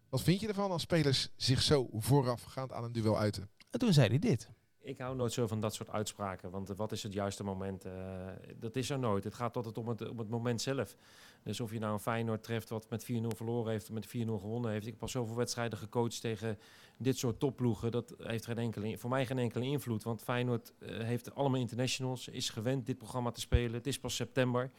[0.10, 3.50] wat vind je ervan als spelers zich zo voorafgaand aan een duel uiten?
[3.70, 4.50] En toen zei hij dit.
[4.84, 6.52] Ik hou nooit zo van dat soort uitspraken.
[6.52, 7.86] Want wat is het juiste moment?
[7.86, 9.24] Eh, dat is er nooit.
[9.24, 10.96] Het gaat altijd om het, om het moment zelf.
[11.44, 13.90] Dus of je nou een Feyenoord treft wat met 4-0 verloren heeft...
[13.90, 14.86] of met 4-0 gewonnen heeft.
[14.86, 16.60] Ik heb al zoveel wedstrijden gecoacht tegen
[16.98, 17.92] dit soort topploegen.
[17.92, 20.04] Dat heeft geen enkele, voor mij geen enkele invloed.
[20.04, 22.28] Want Feyenoord eh, heeft allemaal internationals.
[22.28, 23.74] Is gewend dit programma te spelen.
[23.74, 24.72] Het is pas september.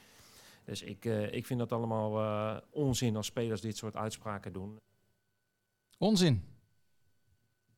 [0.64, 4.80] Dus ik, eh, ik vind dat allemaal onzin als spelers dit soort uitspraken doen.
[5.98, 6.44] Onzin.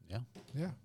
[0.07, 0.25] Ja.
[0.53, 0.77] Ja.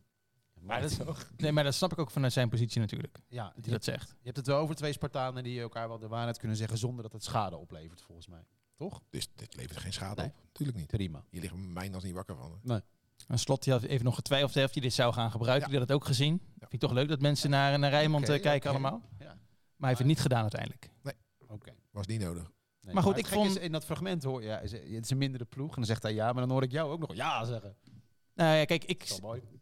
[0.62, 1.28] Maar dat.
[1.38, 3.20] Nee, maar dat snap ik ook vanuit zijn positie natuurlijk.
[3.28, 4.10] Ja, Dat hij dat zegt.
[4.10, 7.04] Je hebt het wel over twee Spartanen die elkaar wel de waarheid kunnen zeggen zonder
[7.04, 8.46] dat het schade oplevert, volgens mij.
[8.76, 9.02] Toch?
[9.10, 10.30] Dus dit levert geen schade Nee.
[10.30, 10.36] op.
[10.46, 10.88] Natuurlijk niet.
[10.88, 11.24] Prima.
[11.30, 12.82] Je ligt mijn als niet wakker van.
[13.28, 15.70] Een slot die had even nog getwijfeld of hij dit zou gaan gebruiken.
[15.70, 16.42] Die had het ook gezien.
[16.60, 19.02] Vind ik toch leuk dat mensen naar, naar Rijnmond Oké, eh, kijken allemaal.
[19.20, 19.26] Ja.
[19.26, 19.36] Maar
[19.78, 20.90] hij heeft het niet gedaan uiteindelijk.
[21.48, 21.72] Oké.
[21.92, 22.52] Was niet nodig.
[22.82, 25.18] Nee, Maar goed, ik vond- is, in dat fragment hoor ja, is, het is een
[25.18, 25.70] mindere ploeg.
[25.70, 27.76] En dan zegt hij ja, maar dan hoor ik jou ook nog ja zeggen.
[28.46, 29.04] Nou ja, kijk, ik,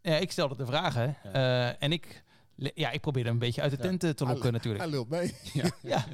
[0.02, 1.18] ja, ik stelde de vragen.
[1.24, 1.32] Ja.
[1.72, 2.24] eh, en ik,
[2.56, 3.84] ja, ik probeerde hem een beetje uit de Ja.
[3.84, 4.86] tent eh, te lokken Hij natuurlijk.
[4.86, 5.34] lult mee.
[5.54, 5.70] Ja.
[5.82, 6.06] Ja.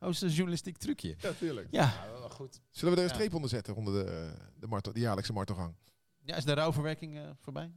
[0.00, 1.14] Oh, is een journalistiek trucje.
[1.18, 1.68] Ja, tuurlijk.
[1.70, 2.60] Ja, Ja, wel goed.
[2.70, 3.14] Zullen we er een Ja.
[3.18, 5.74] streep onder zetten onder de, de, martel, de jaarlijkse martelgang?
[6.24, 7.72] Ja, is de rouwverwerking eh, voorbij?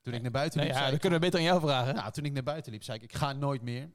[0.00, 1.60] Toen ik naar buiten nou liep, ja, zei dat ik, kunnen we beter aan jou
[1.60, 1.94] vragen.
[1.94, 3.90] nou, toen ik naar buiten liep, zei ik, ik ga nooit meer.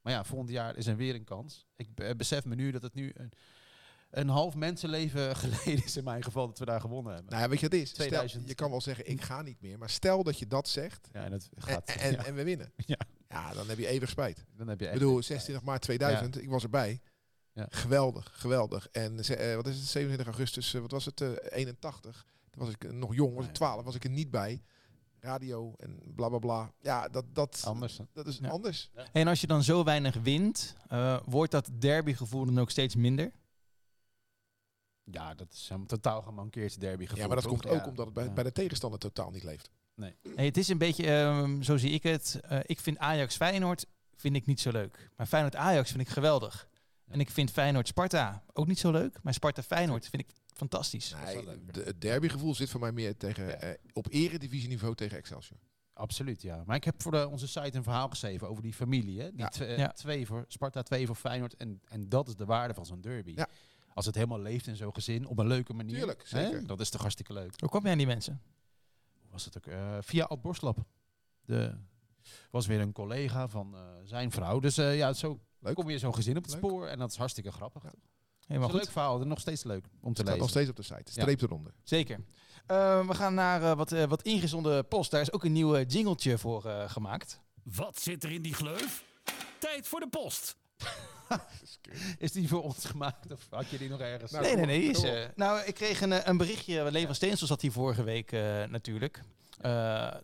[0.00, 1.66] Maar ja, volgend jaar is er weer een kans.
[1.76, 3.32] Ik be- besef me nu dat het nu een,
[4.10, 7.30] een half mensenleven geleden is in mijn geval dat we daar gewonnen hebben.
[7.30, 7.88] Nou ja, weet je wat het is?
[7.90, 8.48] Stel, 2000.
[8.48, 9.78] je kan wel zeggen, ik ga niet meer.
[9.78, 11.88] Maar stel dat je dat zegt Ja, en dat gaat.
[11.88, 12.72] en, ja, en we winnen.
[12.76, 12.96] Ja.
[13.28, 14.44] Ja, dan heb je eeuwig spijt.
[14.56, 17.00] dan heb je Ik bedoel, 26 maart 2000, ik was erbij.
[17.52, 17.66] Ja.
[17.70, 18.88] Geweldig, geweldig.
[18.92, 22.26] En ze- eh, wat is het, 27 augustus, eh, wat was het, eh, 81.
[22.50, 23.56] Toen was ik eh, nog jong, was ik Nee.
[23.56, 24.62] 12, was ik er niet bij.
[25.20, 26.72] Radio en bla bla bla.
[26.80, 28.00] Ja, dat, dat, Anders.
[28.12, 28.48] dat is Ja.
[28.48, 28.90] anders.
[29.12, 33.32] En als je dan zo weinig wint, eh, wordt dat derbygevoel dan ook steeds minder?
[35.10, 37.18] Ja, dat is een totaal gemankeerd derby gevoel.
[37.22, 37.52] Ja, maar dat toch?
[37.60, 37.88] komt ook Ja.
[37.88, 38.30] omdat het bij, Ja.
[38.32, 39.70] bij de tegenstander totaal niet leeft.
[39.94, 42.40] Nee, het is een beetje, ehm, zo zie ik het.
[42.42, 45.10] Eh, ik vind Ajax Feyenoord vind ik niet zo leuk.
[45.16, 46.68] Maar Feyenoord Ajax vind ik geweldig.
[47.06, 49.18] En ik vind Feyenoord Sparta ook niet zo leuk.
[49.22, 51.14] Maar Sparta Feyenoord vind ik fantastisch.
[51.26, 53.50] is Nee, de, het derbygevoel zit voor mij meer tegen, Ja.
[53.54, 55.58] eh, op eredivisieniveau tegen Excelsior.
[55.92, 56.62] Absoluut, ja.
[56.66, 59.20] Maar ik heb voor de, onze site een verhaal geschreven over die familie.
[59.20, 59.32] Hè?
[59.34, 59.88] Die eh, Ja.
[59.88, 61.54] twee voor Sparta, twee voor Feyenoord.
[61.54, 63.34] En, en dat is de waarde van zo'n derby.
[63.98, 65.96] Als het helemaal leeft in zo'n gezin, op een leuke manier.
[65.96, 66.44] Tuurlijk, hè?
[66.44, 66.66] zeker.
[66.66, 67.60] Dat is toch hartstikke leuk.
[67.60, 68.42] Hoe kom je aan die mensen?
[69.20, 69.66] Hoe was het ook?
[69.66, 70.78] Eh, via Ad Borstlap.
[71.44, 71.74] De
[72.50, 74.60] was weer een collega van eh, zijn vrouw.
[74.60, 75.74] Dus eh, ja, zo Leuk.
[75.74, 76.62] kom je zo'n gezin op het Leuk.
[76.64, 76.86] spoor.
[76.86, 77.82] En dat is hartstikke grappig.
[77.82, 77.88] Ja.
[77.88, 77.96] Het
[78.40, 78.84] is Helemaal een goed.
[78.84, 79.20] leuk verhaal.
[79.20, 80.40] en Nog steeds leuk om te Het staat lezen.
[80.40, 81.10] nog steeds op de site.
[81.12, 81.72] Streep eronder.
[81.82, 82.20] Zeker.
[82.66, 85.10] We gaan naar wat, wat ingezonden post.
[85.10, 87.40] Daar is ook een nieuw jingletje voor eh, gemaakt.
[87.62, 89.04] Wat zit er in die gleuf?
[89.58, 90.56] Tijd voor de post.
[92.18, 94.32] Is die voor ons gemaakt of had je die nog ergens?
[94.32, 94.82] Nou, nee, nee, nee.
[94.82, 97.06] Is, eh, nou, ik kreeg een, eh, een berichtje.
[97.06, 99.20] Van Steensel zat hier vorige week eh, natuurlijk.
[99.60, 100.14] Eh,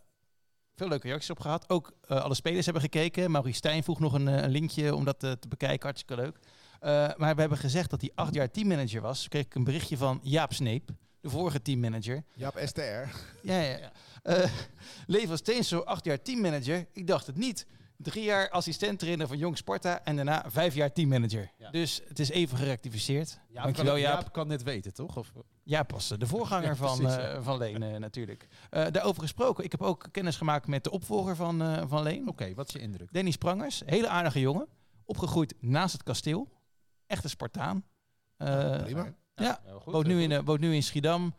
[0.75, 1.69] veel leuke reacties op gehad.
[1.69, 3.31] Ook eh, alle spelers hebben gekeken.
[3.31, 5.83] Maurice Stijn vroeg nog een, een linkje om dat eh, te bekijken.
[5.83, 6.39] Hartstikke leuk.
[6.81, 9.21] Eh, maar we hebben gezegd dat hij acht jaar teammanager was.
[9.21, 10.89] Toen kreeg ik een berichtje van Jaap Sneep,
[11.21, 12.25] de vorige teammanager.
[12.35, 12.81] Jaap STR.
[12.81, 13.07] Ja,
[13.43, 13.79] ja.
[13.79, 13.93] ja.
[15.09, 16.87] Eh, van Steensel, acht jaar teammanager.
[16.93, 17.67] Ik dacht het niet.
[17.97, 21.51] Drie jaar assistent-trainer van Jong Sparta en daarna vijf jaar teammanager.
[21.59, 21.71] Ja.
[21.71, 23.39] Dus het is even gerectificeerd.
[23.49, 24.21] Jaap, Dankjewel kan, Jaap.
[24.23, 25.17] Jaap kan dit weten, toch?
[25.17, 28.49] Of, Ja, pas de voorganger Ja, van, precies, eh, van Leen eh, natuurlijk.
[28.71, 32.29] Eh, daarover gesproken, ik heb ook kennis gemaakt met de opvolger van, eh, van Leen.
[32.29, 33.13] Oké, wat is je indruk?
[33.13, 34.67] Danny Sprangers, hele aardige jongen.
[35.05, 36.49] Opgegroeid naast het kasteel.
[37.07, 37.85] Echte Spartaan.
[38.37, 39.15] Eh, Prima.
[39.35, 41.35] ja, woont, nu in, eh, woont nu in Schiedam.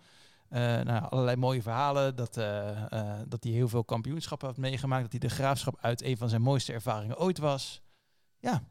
[0.49, 2.15] Eh, nou, allerlei mooie verhalen.
[2.15, 5.01] Dat, eh, eh, dat hij heel veel kampioenschappen heeft meegemaakt.
[5.01, 7.81] Dat hij de graafschap uit een van zijn mooiste ervaringen ooit was.
[8.39, 8.63] Ja,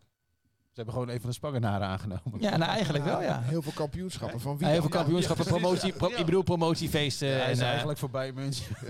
[0.75, 2.41] Ze hebben gewoon een van de Spangenaren aangenomen.
[2.41, 3.41] ja nou eigenlijk wel ja.
[3.43, 4.41] Heel veel kampioenschappen.
[4.41, 5.97] Van wie Heel veel kampioenschappen, promotie, ja.
[5.97, 6.17] pro- Ja.
[6.17, 7.29] ik bedoel promotiefeesten.
[7.29, 8.77] Ja, hij is en, eh, eigenlijk voorbij München.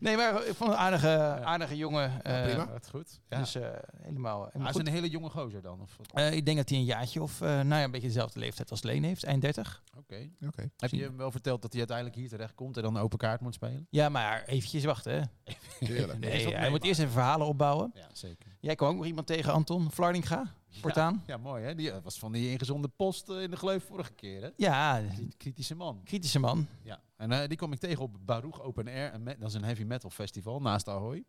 [0.00, 1.08] Nee, maar ik vond een aardige,
[1.44, 2.22] aardige jongen.
[2.24, 2.66] eh, prima.
[2.66, 3.20] Dat goed.
[3.28, 3.38] Ja.
[3.38, 3.62] Dus eh,
[4.02, 5.80] helemaal, helemaal hij is een hele jonge gozer dan.
[5.80, 5.96] Of?
[6.14, 8.70] Eh, ik denk dat hij een jaartje of, eh, nou ja, een beetje dezelfde leeftijd
[8.70, 9.82] als Leen heeft, eind 30.
[9.98, 10.28] Oké.
[10.46, 10.70] Oké.
[10.76, 13.40] Heb je hem wel verteld dat hij uiteindelijk hier terecht komt en dan open kaart
[13.40, 13.86] moet spelen?
[13.90, 15.12] Ja, maar eventjes wachten.
[15.12, 15.52] Hè.
[15.86, 16.18] Tuurlijk.
[16.18, 17.90] Nee, hij moet eerst even verhalen opbouwen.
[17.94, 18.53] Ja, zeker.
[18.64, 21.22] Jij kwam ook nog iemand tegen, Anton Vlardinga, Portaan.
[21.26, 21.74] Ja, mooi hè.
[21.74, 24.48] Die eh, was van die ingezonde post eh, in de gleuf vorige keer hè.
[24.56, 26.00] Ja, Die kritische man.
[26.04, 26.66] kritische man.
[26.82, 27.00] Ja.
[27.16, 29.12] En eh, die kom ik tegen op Baruch Open Air.
[29.38, 31.24] Dat is een heavy metal festival naast Ahoy.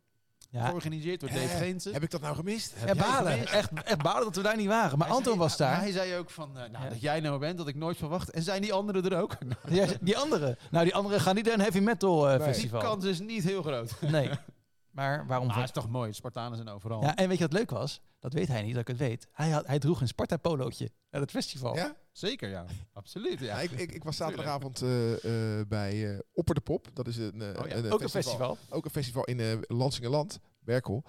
[0.50, 1.91] Ja, Georganiseerd door Dave Eh, Geense.
[1.91, 2.74] Heb ik dat nou gemist?
[2.76, 3.32] Heb ja balen.
[3.32, 3.54] gemist?
[3.54, 4.98] Echt, echt balen dat we daar niet waren.
[4.98, 5.80] Maar Hij Anton zei- was daar.
[5.80, 6.89] Hij zei ook van, eh, nou, Ja.
[6.89, 8.30] dat jij nou bent, dat ik nooit verwacht.
[8.30, 9.38] En zijn die anderen er ook?
[9.69, 10.58] Ja, die andere.
[10.71, 12.38] Nou, die andere gaan niet naar een heavy metal eh, Nee.
[12.45, 12.82] Die festival.
[12.82, 14.02] kans is niet heel groot.
[14.02, 14.30] Nee.
[14.95, 15.49] Maar waarom?
[15.49, 17.01] Het is toch mooi, Spartanen zijn overal.
[17.01, 18.01] Ja, en weet je wat leuk was?
[18.19, 19.27] Dat weet hij niet, dat ik het weet.
[19.31, 21.75] Hij, had, hij droeg een Sparta-polootje naar het festival.
[21.75, 21.95] Ja?
[22.12, 22.65] Zeker, ja.
[22.93, 23.45] Absoluut, ja.
[23.45, 26.88] Ja, ik, ik, ik was zaterdagavond eh, eh, bij eh, Opper de Pop.
[26.93, 28.58] Dat is een, eh, Oh ja, een, Ook een festival.
[28.69, 31.03] Ook een festival in eh Lansingerland, Berkel.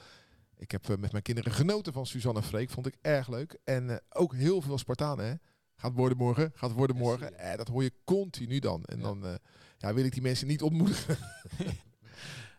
[0.56, 2.70] Ik heb met mijn kinderen genoten van Suzanne en Freek.
[2.70, 3.58] Vond ik erg leuk.
[3.64, 5.26] En eh, ook heel veel Spartanen.
[5.26, 5.34] Hè.
[5.76, 7.38] Gaat worden morgen, gaat worden morgen.
[7.38, 8.84] Eh, dat hoor je continu dan.
[8.84, 9.02] En Ja.
[9.02, 9.34] dan eh,
[9.78, 11.16] ja, wil ik die mensen niet ontmoedigen.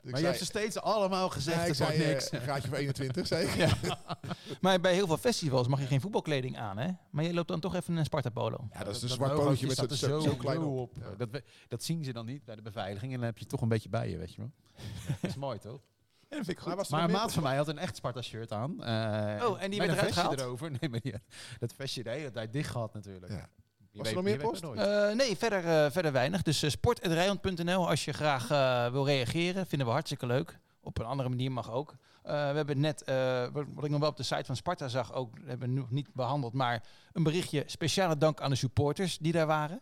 [0.08, 2.30] Ik maar je hebt ze steeds allemaal gezegd, Ja, ik het zei, niks.
[2.30, 3.56] eh, graadje van 21, zei ik.
[3.82, 3.98] Ja.
[4.62, 6.90] Maar bij heel veel festivals mag je geen voetbalkleding aan, hè?
[7.10, 8.68] Maar je loopt dan toch even in een Sparta-polo.
[8.72, 10.94] Ja, dat is een dat zwart pootje met staat zo, klein op.
[11.18, 13.62] Dat, dat zien ze dan niet bij de beveiliging en dan heb je het toch
[13.62, 14.52] een beetje bij je, weet je wel.
[15.22, 15.82] dat is mooi, toch?
[16.30, 18.84] ik Maar, Maar een maat van mij had een echt Sparta-shirt aan.
[18.84, 20.40] eh, Oh, en die met werd een eruit vestje gehaald?
[20.40, 20.72] erover.
[20.80, 21.14] Nee, maar die,
[21.60, 23.32] dat vestje de hele tijd dicht gehad natuurlijk.
[23.32, 23.50] Ja.
[23.98, 24.64] Je Was er nog meer post?
[24.64, 26.42] Eh, nee, verder, eh, verder weinig.
[26.42, 29.68] Dus uh, sport.rijland.nl als je graag eh, wil reageren.
[29.68, 30.60] Vinden we hartstikke leuk.
[30.82, 31.96] Op een andere manier mag ook.
[32.24, 34.88] Eh, we hebben net, eh, wat, wat ik nog wel op de site van Sparta
[34.88, 36.84] zag, ook hebben we nog niet behandeld, maar
[37.14, 37.64] een berichtje.
[37.66, 39.82] Speciale dank aan de supporters die daar waren.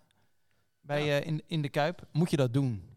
[0.82, 2.08] Bij, eh, in, in de Kuip.
[2.12, 2.90] Moet je dat doen?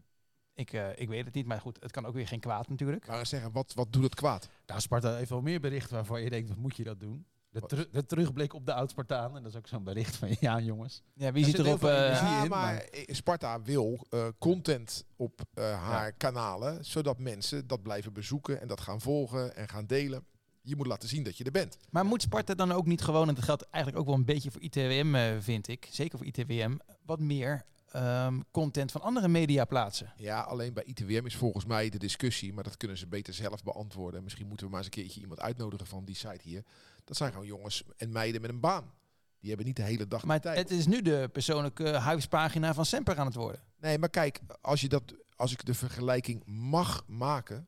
[0.53, 3.07] Ik, eh, ik weet het niet, maar goed, het kan ook weer geen kwaad natuurlijk.
[3.07, 4.49] Maar zeggen, wat, wat doet het kwaad?
[4.65, 7.25] Nou, Sparta heeft wel meer berichten waarvan je denkt, wat moet je dat doen?
[7.51, 7.69] De, Wat?
[7.69, 9.35] teru- de terugblik op de oud-Spartaan.
[9.35, 11.01] En dat is ook zo'n bericht van, ja jongens.
[11.13, 11.83] Ja, wie zit erop?
[11.83, 17.67] eh, ja, in, maar eh, Sparta wil eh, content op eh, haar kanalen, zodat mensen
[17.67, 20.25] dat blijven bezoeken en dat gaan volgen en gaan delen.
[20.61, 21.77] Je moet laten zien dat je er bent.
[21.89, 24.51] Maar moet Sparta dan ook niet gewoon, en dat geldt eigenlijk ook wel een beetje
[24.51, 29.65] voor ITWM, eh, vind ik, zeker voor ITWM, wat meer ehm, content van andere media
[29.65, 30.13] plaatsen?
[30.17, 33.63] Ja, alleen bij ITWM is volgens mij de discussie, maar dat kunnen ze beter zelf
[33.63, 34.23] beantwoorden.
[34.23, 36.63] Misschien moeten we maar eens een keertje iemand uitnodigen van die site hier.
[37.09, 38.93] Dat zijn gewoon jongens en meiden met een baan.
[39.39, 40.57] Die hebben niet de hele dag de Maar tijd.
[40.57, 43.63] het is nu de persoonlijke huispagina van Semper aan het worden.
[43.79, 45.03] Nee, maar kijk, als, je dat,
[45.35, 47.67] als ik de vergelijking mag maken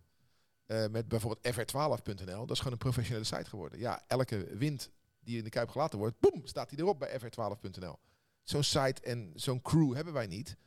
[0.66, 3.80] eh, met bijvoorbeeld fr12.nl, dat is gewoon een professionele site geworden.
[3.80, 8.00] Ja, elke wind die in de Kuip gelaten wordt, boem, staat die erop bij fr12.nl.
[8.44, 10.58] Zo'n site en zo'n crew hebben wij niet.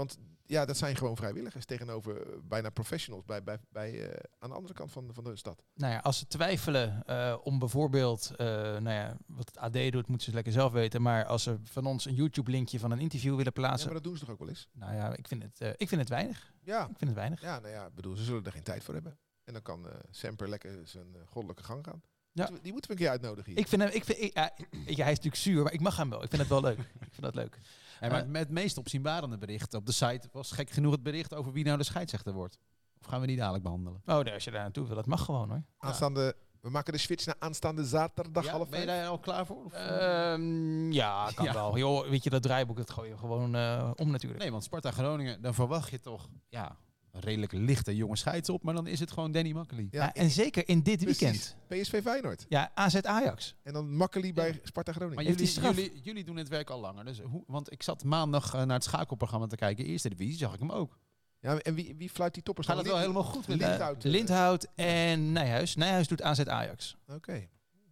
[0.00, 4.48] Want ja, dat zijn gewoon vrijwilligers tegenover eh, bijna professionals bij, bij, bij, eh, aan
[4.48, 5.62] de andere kant van, van de stad.
[5.74, 10.06] Nou ja, als ze twijfelen eh, om bijvoorbeeld, eh, nou ja, wat het AD doet,
[10.06, 11.02] moeten ze lekker zelf weten.
[11.02, 14.04] Maar als ze van ons een YouTube-linkje van een interview willen Ja, plaatsen, maar dat
[14.04, 14.68] doen ze toch ook wel eens?
[14.72, 16.52] nou ja, ik vind het, ik vind het weinig.
[16.60, 17.40] Ja, Ik vind het weinig.
[17.40, 19.18] ja nou ja, ik bedoel, ze zullen er geen tijd voor hebben.
[19.44, 22.02] En dan kan Semper lekker zijn goddelijke gang gaan.
[22.32, 22.48] Ja.
[22.62, 23.60] Die moeten we een keer uitnodigen hier.
[23.60, 24.50] Ik vind hem, ik vind, ik, ja,
[24.84, 26.22] hij is natuurlijk zuur, maar ik mag hem wel.
[26.22, 26.78] Ik vind het wel leuk.
[26.78, 27.58] Ik vind dat leuk.
[28.00, 28.26] En maar Eh.
[28.28, 31.64] met het meest opzienbarende bericht op de site was gek genoeg het bericht over wie
[31.64, 32.58] nou de scheidsrechter wordt.
[33.00, 34.02] Of gaan we die dadelijk behandelen?
[34.06, 35.62] Oh, nee, als je daar naartoe wil, dat mag gewoon hoor.
[35.78, 39.46] Aanstaande, we maken de switch naar aanstaande zaterdag Ja, half ben je daar al klaar
[39.46, 39.64] voor?
[39.64, 41.52] Of, Ehm, ja, kan Ja.
[41.52, 41.78] wel.
[41.78, 44.40] Joh, weet je, dat draaiboek, dat gooi je gewoon eh, om natuurlijk.
[44.42, 46.76] Nee, want Sparta Groningen, dan verwacht je toch ja,
[47.12, 48.62] redelijk lichte jonge scheids op.
[48.62, 49.88] Maar dan is het gewoon Danny Makkely.
[49.90, 51.20] Ja, Ja, en zeker in dit precies.
[51.20, 51.56] weekend.
[51.66, 52.46] PSV Feyenoord.
[52.48, 53.54] Ja, AZ Ajax.
[53.62, 55.24] En dan Makkeli bij Sparta Groningen.
[55.24, 57.04] Maar jullie, jullie, jullie doen het werk al langer.
[57.04, 59.84] Dus hoe, want ik zat maandag eh, naar het schakelprogramma te kijken.
[59.84, 60.98] Eerste divisie zag ik hem ook.
[61.40, 62.84] Ja, en wie, wie fluit die toppers Gaat dan?
[62.84, 63.68] het wel helemaal goed met hem?
[63.70, 65.76] Lindhout, Eh, eh, Lindhout en Nijhuis.
[65.76, 66.96] Nijhuis doet AZ Ajax.
[67.08, 67.46] Oké.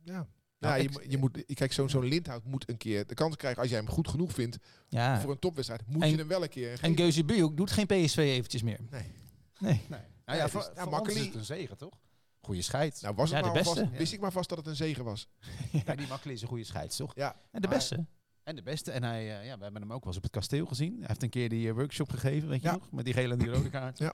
[0.04, 0.26] Ja.
[0.58, 3.60] Nou, ja, je, je moet, kijk, zo'n zo'n Lindhout moet een keer de kans krijgen,
[3.60, 5.20] als jij hem goed genoeg vindt Ja.
[5.20, 6.96] voor een topwedstrijd, moet En- je hem wel een keer En.
[6.96, 8.78] Geuze doet geen PSV eventjes meer.
[8.90, 9.12] Nee.
[9.58, 9.80] Nee.
[9.88, 11.92] Nou Ja, ja, het voor, is- ja, voor Makkely- ons is het een zegen, toch?
[12.40, 13.00] Goeie scheids.
[13.00, 13.88] Nou, was het Ja, de beste.
[13.90, 15.28] wist ik maar vast dat het een zegen was.
[15.86, 17.14] Ja, die Makkely is een goede scheids, toch?
[17.14, 18.06] Ja, En de beste.
[18.42, 18.90] En de beste.
[18.90, 20.96] En hij, eh, ja, we hebben hem ook wel eens op het kasteel gezien.
[20.98, 22.72] Hij heeft een keer die eh, workshop gegeven, weet je Ja.
[22.74, 22.90] nog?
[22.92, 23.98] Met die gele en die rode kaart.
[23.98, 24.12] Ja.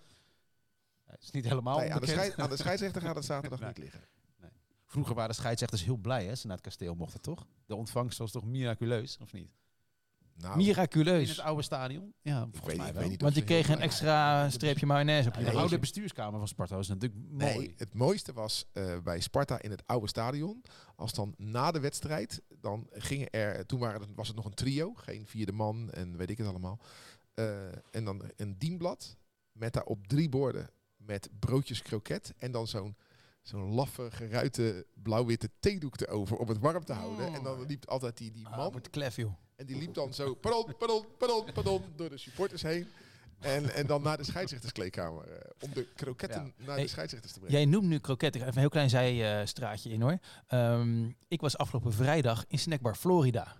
[1.06, 3.68] Het is niet helemaal nee, aan, de scheid- aan de scheidsrechter gaat het zaterdag Nee.
[3.68, 4.00] niet liggen.
[4.94, 6.34] Vroeger waren de scheidsrechters heel blij, hè?
[6.34, 7.46] Ze naar het kasteel mochten, toch?
[7.66, 9.50] De ontvangst was toch miraculeus, of niet?
[10.36, 11.28] Nou, In Miraculeus.
[11.28, 12.14] het oude stadion?
[12.22, 13.02] Ja, ik volgens weet, mij ik wel.
[13.02, 15.78] weet niet Want je kreeg een blij extra streepje mayonaise op Ja, je de oude
[15.78, 17.56] bestuurskamer van Sparta was natuurlijk mooi.
[17.56, 20.64] Nee, het mooiste was eh, bij Sparta in het oude stadion.
[20.96, 24.54] Als dan na de wedstrijd, dan gingen er, toen waren het, was het nog een
[24.54, 26.80] trio, geen vierde man en weet ik het allemaal.
[27.34, 29.16] Eh, en dan een dienblad
[29.52, 32.96] met daarop drie borden met broodjes kroket en dan zo'n
[33.44, 37.34] zo'n laffe, geruite, blauw-witte theedoek erover om het warm te houden.
[37.34, 39.32] En dan liep altijd die, die Ah, man wordt klef, joh.
[39.56, 42.86] en die liep dan zo, pardon, pardon, pardon, pardon, door de supporters heen.
[43.40, 45.28] En, en dan naar de scheidsrechterskleedkamer.
[45.28, 47.56] eh, om de kroketten naar Hey, de scheidsrechters te brengen.
[47.58, 48.34] Jij noemt nu kroket.
[48.34, 50.18] Ik ga even een heel klein zijstraatje in hoor.
[50.46, 53.56] Ehm, ik was afgelopen vrijdag in Snackbar Florida.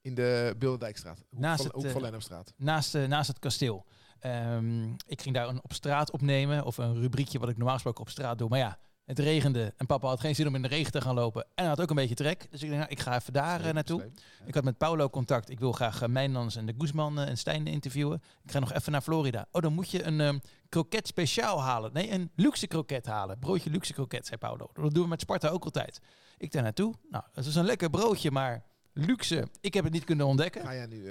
[0.00, 1.18] In de Bilderdijkstraat.
[1.30, 2.52] Hoek Naast van, het, eh, van Lennepstraat.
[2.56, 3.86] Naast, eh, naast het kasteel.
[4.18, 6.64] Ehm, ik ging daar een op straat opnemen.
[6.64, 8.48] Of een rubriekje wat ik normaal gesproken op straat doe.
[8.48, 9.74] Maar ja, het regende.
[9.76, 11.42] En papa had geen zin om in de regen te gaan lopen.
[11.42, 12.46] En hij had ook een beetje trek.
[12.50, 14.10] Dus ik dacht, nou, ik ga even daar eh, naartoe.
[14.44, 15.50] Ik had met Paulo contact.
[15.50, 18.22] Ik wil graag uh, en de Guzman eh, en Stijn interviewen.
[18.44, 19.46] Ik ga nog even naar Florida.
[19.50, 20.38] Oh, dan moet je een ehm,
[20.68, 21.92] kroket speciaal halen.
[21.92, 23.38] Nee, een luxe kroket halen.
[23.38, 24.70] Broodje luxe kroket, zei Paulo.
[24.72, 26.00] Dat doen we met Sparta ook altijd.
[26.38, 26.94] Ik daar naartoe.
[27.10, 29.48] Nou, het is een lekker broodje, maar luxe.
[29.60, 30.62] Ik heb het niet kunnen ontdekken.
[30.62, 31.08] Ga jij nu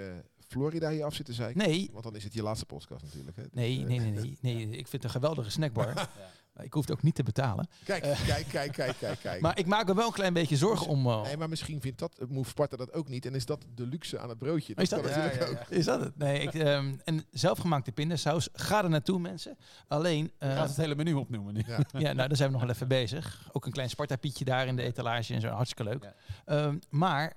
[0.54, 1.68] Florida hier af zitten zeiken?
[1.68, 3.38] Nee, Want dan is het je laatste podcast natuurlijk.
[3.38, 3.44] Hè?
[3.52, 4.66] nee, nee, eh, nee, nee, nee.
[4.66, 5.94] Ik vind het een geweldige snackbar.
[6.54, 7.68] Maar ik hoef het ook niet te betalen.
[7.84, 9.42] Kijk, kijk, kijk, kijk, kijk, kijk.
[9.42, 11.08] Maar ik maak me wel een klein beetje zorgen om...
[11.08, 13.26] eh, nee, maar misschien vindt dat, eh, Move Sparta dat ook niet.
[13.26, 14.74] En is dat de luxe aan het broodje.
[14.76, 15.18] Is dat kan het?
[15.24, 15.70] natuurlijk ook.
[15.70, 16.18] Is dat het?
[16.18, 18.50] Nee, ik, ehm, en zelfgemaakte pindasaus.
[18.54, 19.58] Ga er naartoe, mensen.
[19.88, 20.32] Alleen...
[20.38, 21.64] Eh, gaat het hele menu opnoemen nu.
[21.68, 21.80] Ja.
[22.04, 23.50] Ja, nou, daar zijn we nog wel even bezig.
[23.52, 25.48] Ook een klein Sparta-pietje daar in de etalage en zo.
[25.48, 26.04] Hartstikke leuk.
[26.04, 26.14] Ja.
[26.46, 27.34] Ehm, maar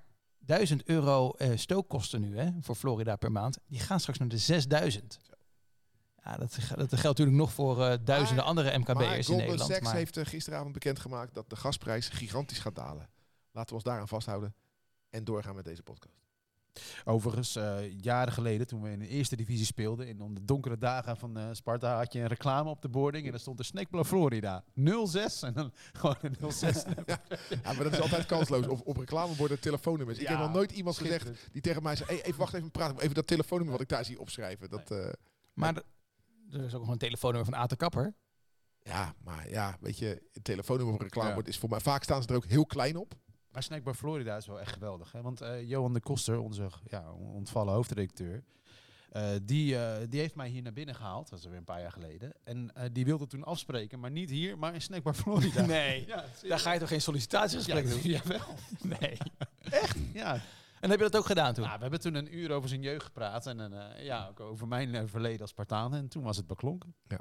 [0.47, 3.59] 1000 euro eh, stookkosten nu hè, voor Florida per maand.
[3.67, 5.19] Die gaan straks naar de 6000.
[6.25, 9.71] Ja, dat, dat geldt natuurlijk nog voor eh, duizenden Maar- andere MKB'ers in Nederland.
[9.71, 13.09] Sachs maar- heeft eh, gisteravond bekendgemaakt dat de gasprijs gigantisch gaat dalen.
[13.51, 14.55] Laten we ons daaraan vasthouden
[15.11, 16.26] en doorgaan met deze podcast.
[17.05, 21.17] Overigens, eh, jaren geleden, toen we in de eerste divisie speelden, in de donkere dagen
[21.17, 24.05] van eh, Sparta, had je een reclame op de boarding en daar stond de Snackblow
[24.05, 24.65] Florida.
[25.05, 26.85] 06 en dan gewoon een 06.
[27.07, 28.67] Ja, maar dat is altijd kansloos.
[28.67, 30.19] Of op reclameborden telefoonnummers.
[30.19, 32.09] Ik heb nog nooit iemand gezegd die tegen mij zei...
[32.09, 34.71] Hey, even wacht even, praat even dat telefoonnummer wat ik daar zie opschrijven.
[34.71, 35.09] Dat, eh,
[35.55, 35.83] Maar
[36.51, 38.15] er is ook nog een telefoonnummer van Aten Kapper.
[38.83, 41.53] ja, maar ja, weet je, het telefoonnummer op een reclamebord Ja.
[41.53, 41.81] is voor mij...
[41.81, 43.15] Vaak staan ze er ook heel klein op.
[43.57, 45.13] Maar Snackbar Florida is wel echt geweldig.
[45.13, 45.23] Hè?
[45.23, 48.45] Want eh, Johan de Koster, onze ja, ontvallen hoofdredacteur,
[49.11, 51.31] eh, die, eh, die heeft mij hier naar binnen gehaald.
[51.31, 52.33] Dat is alweer een paar jaar geleden.
[52.45, 55.67] En eh, die wilde toen afspreken, maar niet hier, maar in Snackbar Florida.
[55.77, 58.01] Nee, Ja, daar ga je toch geen sollicitatiegesprek ja, doen?
[58.13, 58.55] Jawel.
[58.83, 59.17] Nee.
[60.13, 60.41] Ja.
[60.81, 61.65] En heb je dat ook gedaan toen?
[61.65, 63.47] Nou, we hebben toen een uur over zijn jeugd gepraat.
[63.47, 65.95] En eh, ja, ook over mijn verleden als Spartaan.
[65.95, 66.95] En toen was het beklonken.
[67.09, 67.21] Ja.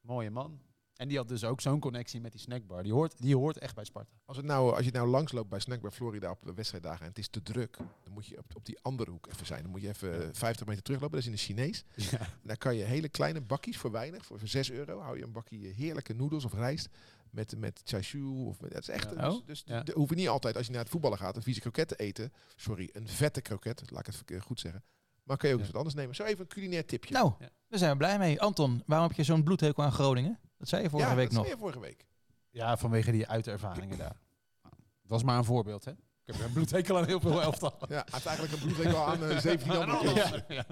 [0.00, 0.60] Mooie man.
[0.96, 2.82] En die had dus ook zo'n connectie met die snackbar.
[2.82, 4.10] Die hoort, die hoort echt bij Sparta.
[4.24, 7.18] Als, het nou, als je nou langsloopt bij Snackbar Florida op de wedstrijddagen en het
[7.18, 9.62] is te druk, dan moet je op, op die andere hoek even zijn.
[9.62, 11.16] Dan moet je even eh, 50 meter teruglopen.
[11.16, 11.84] Dat is in de Chinees.
[12.10, 12.18] Ja.
[12.20, 15.22] En daar kan je hele kleine bakjes voor weinig, voor, voor 6 euro, hou je
[15.24, 16.88] een bakje heerlijke noedels of rijst
[17.30, 18.22] met, met chashu.
[18.24, 19.24] Of met, dat is echt, Ja.
[19.28, 19.82] dus, Oh, dus ja.
[19.82, 21.96] de- hoef je niet altijd, als je naar het voetballen gaat, een vieze kroket te
[21.96, 22.32] eten.
[22.56, 24.84] Sorry, een vette kroket, laat ik het goed zeggen.
[25.22, 25.66] Maar kan je ook Ja.
[25.66, 26.14] eens wat anders nemen.
[26.14, 27.14] Zo even een culinair tipje.
[27.14, 27.48] Nou, Ja.
[27.68, 28.40] daar zijn we blij mee.
[28.40, 30.38] Anton, waarom heb je zo'n bloedhekel aan Groningen?
[30.58, 31.54] Dat zei je vorige ja, week dat zei nog.
[31.54, 32.06] je vorige week.
[32.50, 34.16] ja, vanwege die uitervaringen daar.
[34.62, 35.90] Dat was maar een voorbeeld, hè?
[36.24, 37.76] Ik heb een bloedhekel aan heel veel elftal.
[37.80, 40.14] Ja, hij heeft eigenlijk een bloedhekel aan eh 17 andere.
[40.14, 40.66] Ja, ja.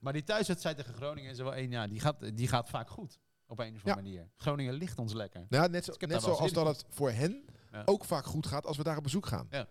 [0.00, 2.90] Maar die thuiswedstrijd tegen Groningen is er wel één, ja, die gaat, die gaat vaak
[2.90, 3.18] goed.
[3.46, 4.28] Op een of andere manier.
[4.36, 5.46] Groningen ligt ons lekker.
[5.48, 7.82] Nou, net, zo, net wel zoals dat het voor hen Ja.
[7.84, 9.46] ook vaak goed gaat als we daar op bezoek gaan.
[9.50, 9.66] Ja.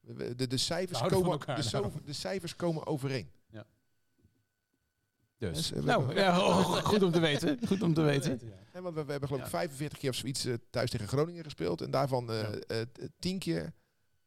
[0.00, 3.30] De, de, cijfers, komen, elkaar, de, zo- de cijfers komen overeen.
[5.38, 5.56] Dus.
[5.56, 7.58] Dus, eh, Nou, ja, oh, goed om te weten.
[7.66, 8.40] Goed om te weten.
[8.72, 9.58] hè, want we, we hebben geloof ik Ja.
[9.58, 11.80] 45 keer of zoiets eh, thuis tegen Groningen gespeeld.
[11.80, 12.50] En daarvan eh Ja.
[12.50, 13.72] eh, t- 10 keer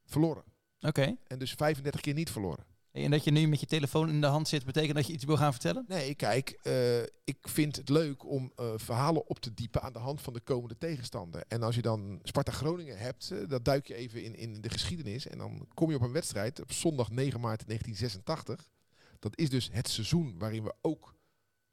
[0.05, 0.43] verloren.
[0.79, 1.15] Oké.
[1.27, 2.65] En dus 35 keer niet verloren.
[2.91, 5.13] Hey, En dat je nu met je telefoon in de hand zit, betekent dat je
[5.13, 5.85] iets wil gaan vertellen?
[5.87, 9.99] Nee, kijk, eh, ik vind het leuk om eh, verhalen op te diepen aan de
[9.99, 11.43] hand van de komende tegenstander.
[11.47, 15.27] En als je dan Sparta Groningen hebt, dat duik je even in, in de geschiedenis.
[15.27, 18.69] En dan kom je op een wedstrijd op zondag 9 maart 1986.
[19.21, 21.15] Dat is dus het seizoen waarin we ook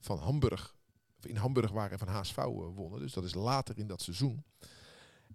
[0.01, 0.77] van Hamburg,
[1.21, 3.01] in Hamburg waren en van HSV eh, wonnen.
[3.01, 4.45] Dus dat is later in dat seizoen.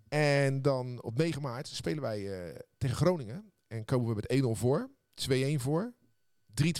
[0.07, 3.51] En dan op 9 maart spelen wij eh, tegen Groningen.
[3.67, 4.89] En komen we met 1-0 voor,
[5.29, 5.93] 2-1 voor,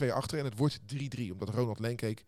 [0.04, 1.32] 3-2 achter en het wordt 3-3.
[1.32, 2.24] Omdat Ronald Lenkeek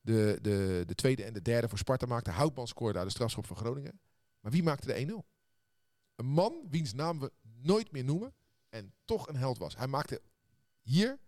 [0.00, 2.30] de, de, de tweede en de derde voor Sparta maakte.
[2.30, 4.00] Houtman scoorde daar de strafschop van Groningen.
[4.40, 5.28] Maar wie maakte de 1-0?
[6.14, 8.34] Een man wiens naam we nooit meer noemen
[8.68, 9.76] en toch een held was.
[9.76, 10.22] Hij maakte
[10.80, 11.18] hier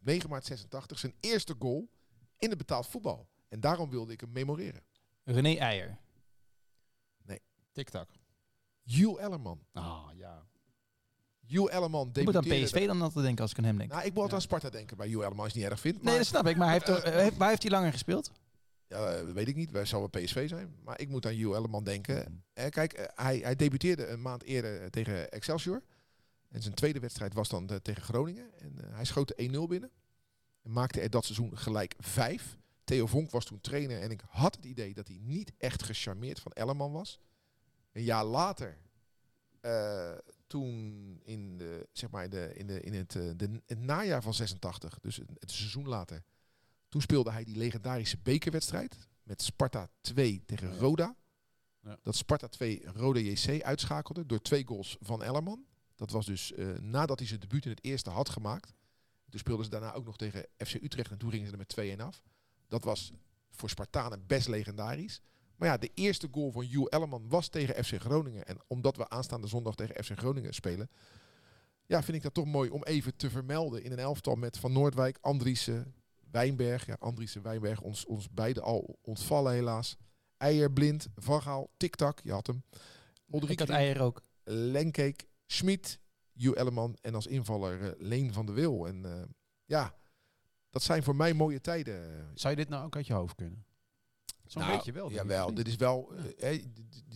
[0.00, 1.88] 9 maart 86 zijn eerste goal
[2.38, 3.28] in het betaald voetbal.
[3.48, 4.82] En daarom wilde ik hem memoreren.
[5.24, 5.98] René Eijer.
[7.72, 8.08] Tik-tak.
[8.82, 9.60] Jules Ellerman.
[9.72, 10.46] Ah, ja.
[11.46, 12.64] Jules Ellerman Ik moet aan debuteerde...
[12.66, 13.90] PSV dan altijd denken als ik aan hem denk.
[13.90, 14.34] Nou, ik moet Ja.
[14.34, 16.02] aan Sparta denken bij Jules Ellerman het niet erg vindt.
[16.02, 16.56] nee, dat snap ik.
[16.56, 18.30] Maar hij heeft, toch- eh, heeft- waar heeft hij langer gespeeld?
[18.86, 19.70] ja, eh, weet ik niet.
[19.70, 20.76] Wij wel PSV zijn.
[20.84, 22.44] Maar ik moet aan Jules Ellerman denken.
[22.52, 25.82] Eh, kijk, eh, hij, hij debuteerde een maand eerder eh, tegen Excelsior.
[26.50, 28.58] En zijn tweede wedstrijd was dan eh, tegen Groningen.
[28.58, 29.90] En eh, hij schoot de 1-0 binnen.
[30.62, 32.58] En maakte er dat seizoen gelijk vijf.
[32.84, 34.00] Theo Vonk was toen trainer.
[34.00, 37.20] En ik had het idee dat hij niet echt gecharmeerd van Ellerman was.
[37.92, 38.78] Een jaar later,
[39.60, 40.12] eh,
[40.46, 44.98] toen in, de, zeg maar de, in, de, in het, de, het najaar van 86,
[45.00, 46.22] dus het, het seizoen later,
[46.88, 51.16] toen speelde hij die legendarische bekerwedstrijd met Sparta 2 tegen Roda.
[51.82, 51.98] Ja.
[52.02, 55.64] Dat Sparta 2 Roda JC uitschakelde door twee goals van Ellerman.
[56.00, 58.74] Dat was dus eh, nadat hij zijn debuut in het eerste had gemaakt.
[59.28, 61.98] Toen speelden ze daarna ook nog tegen FC Utrecht en toen gingen ze er met
[61.98, 62.22] 2-1 af.
[62.68, 63.12] Dat was
[63.50, 65.20] voor Spartanen best legendarisch.
[65.56, 68.44] Maar ja, de eerste goal van Jules Ellerman was tegen FC Groningen.
[68.44, 70.90] En omdat we aanstaande zondag tegen FC Groningen spelen,
[71.86, 74.72] ja, vind ik dat toch mooi om even te vermelden in een elftal met Van
[74.72, 75.94] Noordwijk, Andriessen,
[76.30, 76.86] Wijnberg.
[76.86, 79.96] Ja, Andriessen, Wijnberg, ons, ons beiden al ontvallen helaas.
[80.36, 82.62] Eier, Blind, Van Gaal, Tiktak, je had hem.
[83.46, 84.22] Ik had Eijer ook.
[84.44, 86.00] Lenkeek, Schmid,
[86.32, 88.86] Jules Ellerman en als invaller eh, Leen van de Wil.
[88.86, 89.22] En eh,
[89.64, 89.94] ja,
[90.70, 92.26] dat zijn voor mij mooie tijden.
[92.34, 93.64] Zou je dit nou ook uit je hoofd kunnen?
[94.46, 95.10] Zo'n Nou, beetje wel.
[95.10, 96.12] Jawel, dit is wel...
[96.38, 96.64] eh,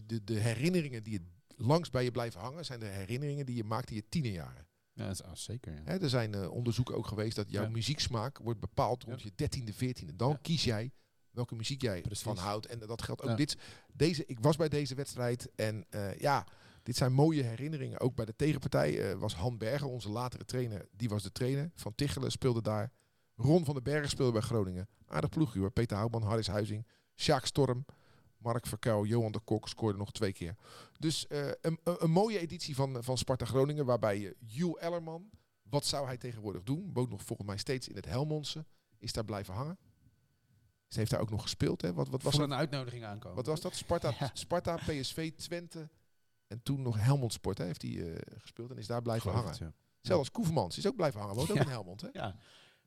[0.07, 2.65] de, de, herinneringen die het langs bij je blijven hangen...
[2.65, 4.67] zijn de herinneringen die je maakt in je tienerjaren.
[4.93, 5.73] Ja, dat is, ah, zeker.
[5.73, 5.81] Ja.
[5.85, 7.69] Hè, er zijn onderzoeken ook geweest dat jouw Ja.
[7.69, 10.15] muzieksmaak wordt bepaald rond je 13e, 14e.
[10.17, 10.93] Dan kies jij
[11.31, 12.23] welke muziek jij Precies.
[12.25, 12.67] van houdt.
[12.67, 13.57] En dat geldt ook dit.
[13.93, 15.87] Deze, ik was bij deze wedstrijd en
[16.19, 16.47] ja,
[16.85, 18.01] dit zijn mooie herinneringen.
[18.01, 21.71] Ook bij de tegenpartij eh, was Han Berger, onze latere trainer, die was de trainer.
[21.75, 22.93] Van Tichelen speelde daar.
[23.37, 24.89] Ron van den Berg speelde bij Groningen.
[25.07, 25.71] Aardig ploegje hoor.
[25.71, 27.85] Peter Houtman, Harris Huizing, Sjaak Storm,
[28.37, 30.55] Mark Verkuil, Johan de Kok scoorde nog twee keer.
[30.99, 35.31] Dus eh, een, een, een mooie editie van, van Sparta Groningen, waarbij uh, Jules Ellerman,
[35.63, 36.91] wat zou hij tegenwoordig doen?
[36.93, 38.65] Woont nog volgens mij steeds in het Helmondse.
[38.99, 39.79] Is daar blijven hangen.
[40.89, 41.83] Ze heeft daar ook nog gespeeld.
[41.83, 41.93] Hè?
[41.93, 42.51] Wat, wat was Voor dat?
[42.51, 43.37] een uitnodiging aankomen.
[43.37, 43.75] Wat was dat?
[43.75, 44.31] Sparta, Ja.
[44.33, 45.89] Sparta PSV, Twente.
[46.47, 49.45] En toen nog Helmond Sport hè, heeft hij eh, gespeeld en is daar blijven Geloof
[49.45, 49.59] hangen.
[49.65, 49.83] het, ja.
[50.01, 51.35] Zelfs Koevermans is ook blijven hangen.
[51.37, 52.01] Woont ook in Helmond.
[52.01, 52.09] Hè?
[52.13, 52.37] Ja.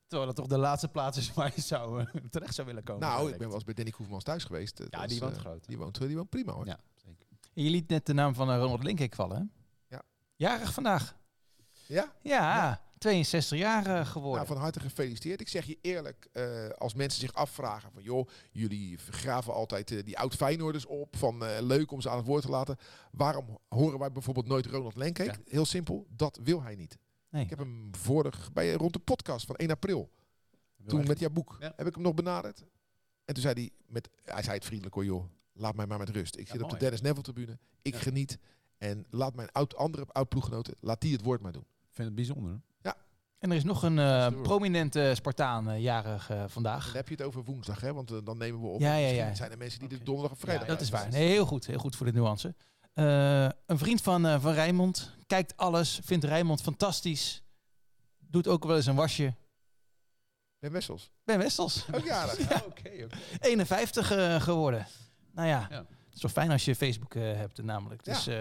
[0.07, 3.07] Terwijl dat toch de laatste plaats is waar je zou, eh, terecht zou willen komen.
[3.07, 4.77] Nou, ik ben wel eens bij Danny Koevermans thuis geweest.
[4.77, 5.67] Dat Ja, was, die woont eh, groot.
[5.67, 6.65] Die woont, die woont prima hoor.
[6.65, 7.27] Ja, zeker.
[7.53, 9.43] Je liet net de naam van Ronald Linkeek vallen, hè?
[9.95, 10.01] Ja.
[10.35, 11.15] Jarig vandaag.
[11.87, 12.13] Ja?
[12.21, 14.35] Ja, 62 jaar eh, geworden.
[14.35, 15.41] Nou, van harte gefeliciteerd.
[15.41, 20.03] Ik zeg je eerlijk, eh, als mensen zich afvragen van joh, jullie graven altijd eh,
[20.03, 22.77] die oud Feyenoorders op, van leuk om ze aan het woord te laten.
[23.11, 25.25] Waarom horen wij bijvoorbeeld nooit Ronald Lenkeek?
[25.35, 25.37] Ja.
[25.45, 26.97] Heel simpel, dat wil hij niet.
[27.29, 27.43] nee.
[27.43, 30.11] Ik heb hem vorig, bij, rond de podcast van 1 april,
[30.87, 31.73] toen met jouw boek, Ja.
[31.75, 32.59] heb ik hem nog benaderd.
[33.25, 36.09] En toen zei hij, met, hij zei het vriendelijk hoor joh, laat mij maar met
[36.09, 36.37] rust.
[36.37, 36.77] Ik Ja, zit op de.
[36.77, 37.99] Dennis Neville tribune, ik Ja.
[37.99, 38.37] geniet.
[38.77, 41.61] En laat mijn oud, andere oud ploeggenoten, laat die het woord maar doen.
[41.61, 42.61] Ik vind het bijzonder.
[43.39, 46.93] En er is nog een eh, prominente Spartaan eh, jarig eh, Dan vandaag.
[46.93, 47.93] heb je het over woensdag, hè?
[47.93, 48.79] want dan nemen we op.
[48.79, 49.35] Ja, ja, Misschien ja.
[49.35, 51.09] zijn er mensen die de donderdag of vrijdag Ja, Dat is waar.
[51.09, 51.65] Nee, heel goed.
[51.65, 52.55] Heel goed voor de nuance.
[52.93, 55.15] Eh, een vriend van, eh van Rijnmond.
[55.27, 55.99] Kijkt alles.
[56.03, 57.43] Vindt Rijnmond fantastisch.
[58.17, 59.33] Doet ook wel eens een wasje.
[60.59, 61.11] Ben Wessels.
[61.23, 61.85] Ben Westels.
[61.93, 62.37] Ook jarig.
[62.49, 62.61] Ja.
[62.65, 63.17] Oké, oké.
[63.39, 64.87] 51 eh, geworden.
[65.33, 65.77] Nou ja, Ja.
[65.77, 68.05] het is wel fijn als je Facebook eh, hebt namelijk.
[68.05, 68.13] Ja.
[68.13, 68.35] Dus, eh,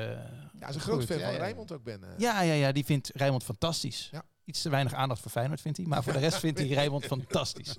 [0.61, 1.07] Ja, is een groot goed.
[1.07, 1.38] fan van ja, ja.
[1.38, 2.01] Rijnmond ook ben.
[2.18, 4.09] Ja, ja, ja, die vindt Rijnmond fantastisch.
[4.12, 4.22] Ja.
[4.47, 5.86] Iets te weinig aandacht voor Feyenoord vindt hij.
[5.86, 7.76] Maar voor de rest vindt hij Rijnmond fantastisch.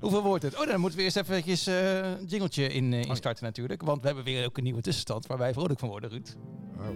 [0.00, 0.58] Hoeveel wordt het?
[0.58, 3.08] Oh, dan moeten we eerst even eventjes, eh, een jingletje in, eh, ja.
[3.08, 3.82] instarten natuurlijk.
[3.82, 6.36] Want we hebben weer ook een nieuwe tussenstand waar wij vrolijk van worden, Ruud.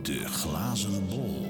[0.03, 1.47] De glazen bol.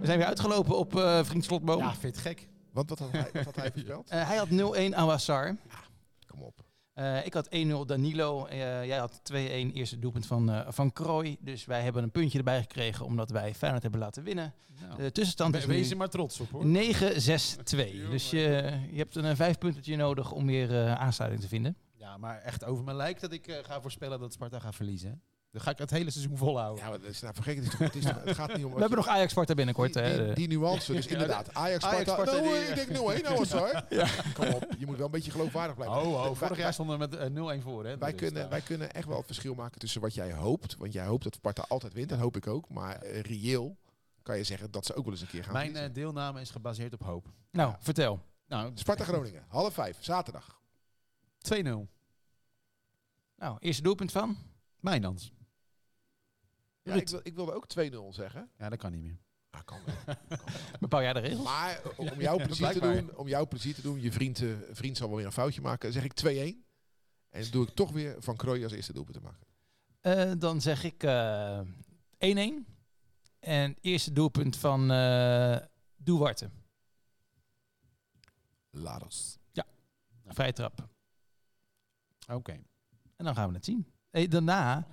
[0.00, 1.78] We zijn weer uitgelopen op eh Vriend Slotboom.
[1.78, 2.48] Ja, vind je het gek?
[2.72, 4.08] Want wat had hij, wat had hij voorspeld?
[4.10, 5.56] Eh, hij had 0-1 Awassar.
[6.26, 6.64] Kom op.
[6.96, 8.46] Eh, ik had 1-0 Danilo.
[8.46, 11.36] Eh, jij had 2-1 eerste doelpunt van, eh van Krooi.
[11.40, 14.54] Dus wij hebben een puntje erbij gekregen omdat wij Feyenoord hebben laten winnen.
[14.80, 16.64] Nou, De tussenstand is we- wees nu er maar trots op hoor.
[16.66, 18.08] 9-6-2.
[18.10, 18.38] Dus je,
[18.90, 21.76] je hebt een vijf puntje nodig om weer aansluiting te vinden.
[21.96, 25.22] Ja, maar echt over mijn lijk dat ik ga voorspellen dat Sparta gaat verliezen.
[25.56, 26.84] Dan ga ik het hele seizoen volhouden.
[26.84, 27.62] Ja, maar dat is nou vergeten.
[27.64, 28.72] Het, is toch- het, is toch- het gaat niet om.
[28.74, 29.92] We hebben nog Ajax Sparta binnenkort.
[29.92, 30.24] die, hè.
[30.24, 30.92] die, die nuance.
[30.92, 32.12] Dus inderdaad, Ajax Ajax, Sparta.
[32.12, 33.82] Sparta, nou, die- eh, ik denk 0-1 nou was hoor.
[34.38, 35.96] Kom op, je moet wel een beetje geloofwaardig blijven.
[35.98, 37.16] Oh, oh, vorig jaar stonden we met
[37.54, 37.84] eh, 0-1 voor.
[37.86, 40.32] Hè, Wij Dus, kunnen, eh, wij kunnen echt wel het verschil maken tussen wat jij
[40.32, 40.76] hoopt.
[40.76, 42.08] Want jij hoopt dat Sparta altijd wint.
[42.08, 42.68] Dat hoop ik ook.
[42.68, 43.76] Maar eh, reëel
[44.22, 46.50] kan je zeggen dat ze ook wel eens een keer gaan Mijn eh, deelname is
[46.50, 47.26] gebaseerd op hoop.
[47.50, 48.20] Nou, vertel.
[48.48, 50.60] Nou, Sparta Groningen, half vijf, zaterdag.
[51.54, 51.86] 2-0.
[53.36, 54.36] Nou, eerste doelpunt van?
[54.80, 55.32] Mijnans.
[56.86, 57.66] Ja, ik, wil, ik wilde ook
[58.12, 58.50] 2-0 zeggen.
[58.58, 59.18] Ja, dat kan niet meer.
[59.50, 60.16] Ah, kan wel.
[60.80, 61.44] Bepaal jij de regels?
[61.44, 64.48] Maar eh, om jouw plezier te doen, om jouw plezier te doen, je vriend, eh,
[64.70, 66.64] vriend zal wel weer een foutje maken, zeg ik 2-1.
[67.30, 69.46] En dan doe ik toch weer Van Krooi als eerste doelpunt te maken.
[70.00, 71.60] Eh, dan zeg ik eh
[72.18, 72.66] 1-1.
[73.38, 75.56] En eerste doelpunt van eh
[75.96, 76.50] Duarte.
[78.70, 79.38] Lados.
[80.26, 80.88] Vrije trap.
[82.32, 82.52] Oké.
[83.16, 83.92] En dan gaan we het zien.
[84.10, 84.86] Hey, daarna,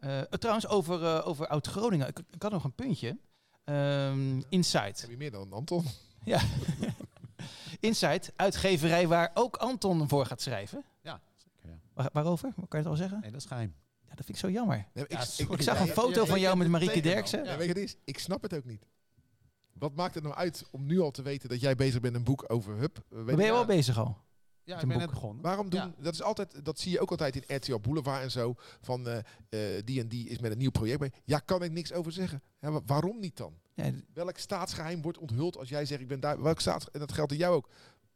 [0.00, 2.06] eh, trouwens over, eh, over Oud-Groningen.
[2.08, 3.18] Ik, ik had nog een puntje.
[3.64, 5.00] Ehm Insight.
[5.00, 5.84] Heb je meer dan Anton?
[6.24, 6.40] Ja.
[7.80, 10.84] Insight, uitgeverij waar ook Anton voor gaat schrijven.
[11.02, 11.70] Ja, zeker.
[11.70, 11.78] Ja.
[11.94, 12.52] Waar- waarover?
[12.54, 13.20] Kan je het al zeggen?
[13.20, 13.74] Nee, dat is geheim.
[14.08, 14.86] Ja, dat vind ik zo jammer.
[14.94, 17.00] Nee, ik, Ja, ik, zag ja, een ja, foto ja, van jou met Marieke.
[17.00, 17.44] Derksen.
[17.44, 17.96] Ja, weet je wat het is?
[18.04, 18.86] Ik snap het ook niet.
[19.72, 22.24] Wat maakt het nou uit om nu al te weten dat jij bezig bent een
[22.24, 22.98] boek over Hub?
[22.98, 24.16] Eh, ben je wel bezig al?
[24.64, 25.42] Ja, ik ben net begonnen.
[25.42, 25.92] Waarom doen, Ja.
[25.98, 29.18] dat is altijd, dat zie je ook altijd in RTL Boulevard en zo, van eh,
[29.76, 31.12] eh, die en die is met een nieuw project bij.
[31.24, 32.42] Ja, kan ik niks over zeggen.
[32.60, 33.54] Ja, wa- waarom niet dan?
[33.74, 36.42] Ja, Welk staatsgeheim wordt onthuld als jij zegt ik ben daar?
[36.42, 37.68] Welk staats en dat geldt in jou ook.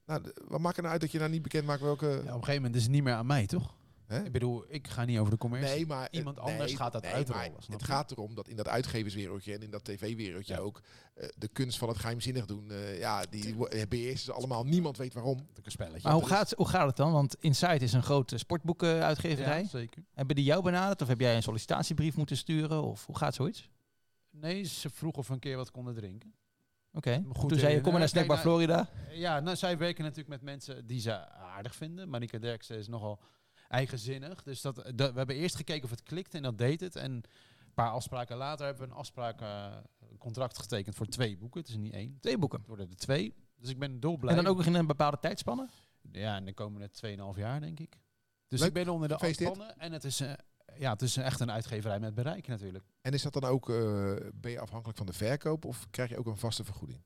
[0.06, 2.06] Nou, wat maakt er nou uit dat je nou niet bekend maakt welke?
[2.06, 3.74] Ja, op een gegeven moment is het niet meer aan mij, toch?
[4.06, 4.24] Hè?
[4.24, 5.74] Ik bedoel, ik ga niet over de commercie.
[5.74, 7.84] Nee, maar Iemand anders nee, gaat dat nee, uitrollen, Het je?
[7.84, 10.60] gaat erom dat in dat uitgeverswereldje en in dat tv-wereldje Ja.
[10.60, 10.80] ook
[11.14, 12.70] eh, de kunst van het geheimzinnig doen.
[12.70, 14.64] eh, ja, die eh, ze allemaal.
[14.64, 15.46] Niemand weet waarom.
[15.62, 16.00] Een spelletje.
[16.02, 17.12] Maar hoe gaat, hoe gaat het dan?
[17.12, 19.62] Want Insight is een grote sportboekenuitgeverij.
[19.62, 20.04] Ja, zeker.
[20.12, 22.82] Hebben die jou benaderd of heb jij een sollicitatiebrief moeten sturen?
[22.82, 23.68] Of hoe gaat zoiets?
[24.30, 26.34] Nee, ze vroeg of we een keer wat konden drinken.
[26.92, 27.24] Oké.
[27.32, 28.88] Goed, Toen zei je, kom maar naar Snackbar Florida.
[29.12, 32.08] Ja, nou, zij werken natuurlijk met mensen die ze aardig vinden.
[32.08, 33.20] Marika Derksen is nogal
[33.68, 34.42] eigenzinnig.
[34.42, 36.96] Dus dat, dat- we hebben eerst gekeken of het klikte en dat deed het.
[36.96, 39.76] En een paar afspraken later hebben we een afspraak, eh,
[40.10, 41.60] een contract getekend voor twee boeken.
[41.60, 42.58] Het is niet één, Twee boeken.
[42.58, 43.34] het worden er twee.
[43.56, 44.30] Dus ik ben dolblij.
[44.36, 45.68] En dan ook nog in een bepaalde tijdspanne?
[46.12, 47.96] Ja, en de komende 2,5 jaar denk ik.
[48.48, 49.78] Dus Leuk, ik ben onder de afspannen.
[49.78, 50.32] En het is, eh,
[50.78, 52.84] ja, het is echt een uitgeverij met bereik natuurlijk.
[53.00, 53.76] En is dat dan ook, eh,
[54.34, 57.02] ben je afhankelijk van de verkoop of krijg je ook een vaste vergoeding?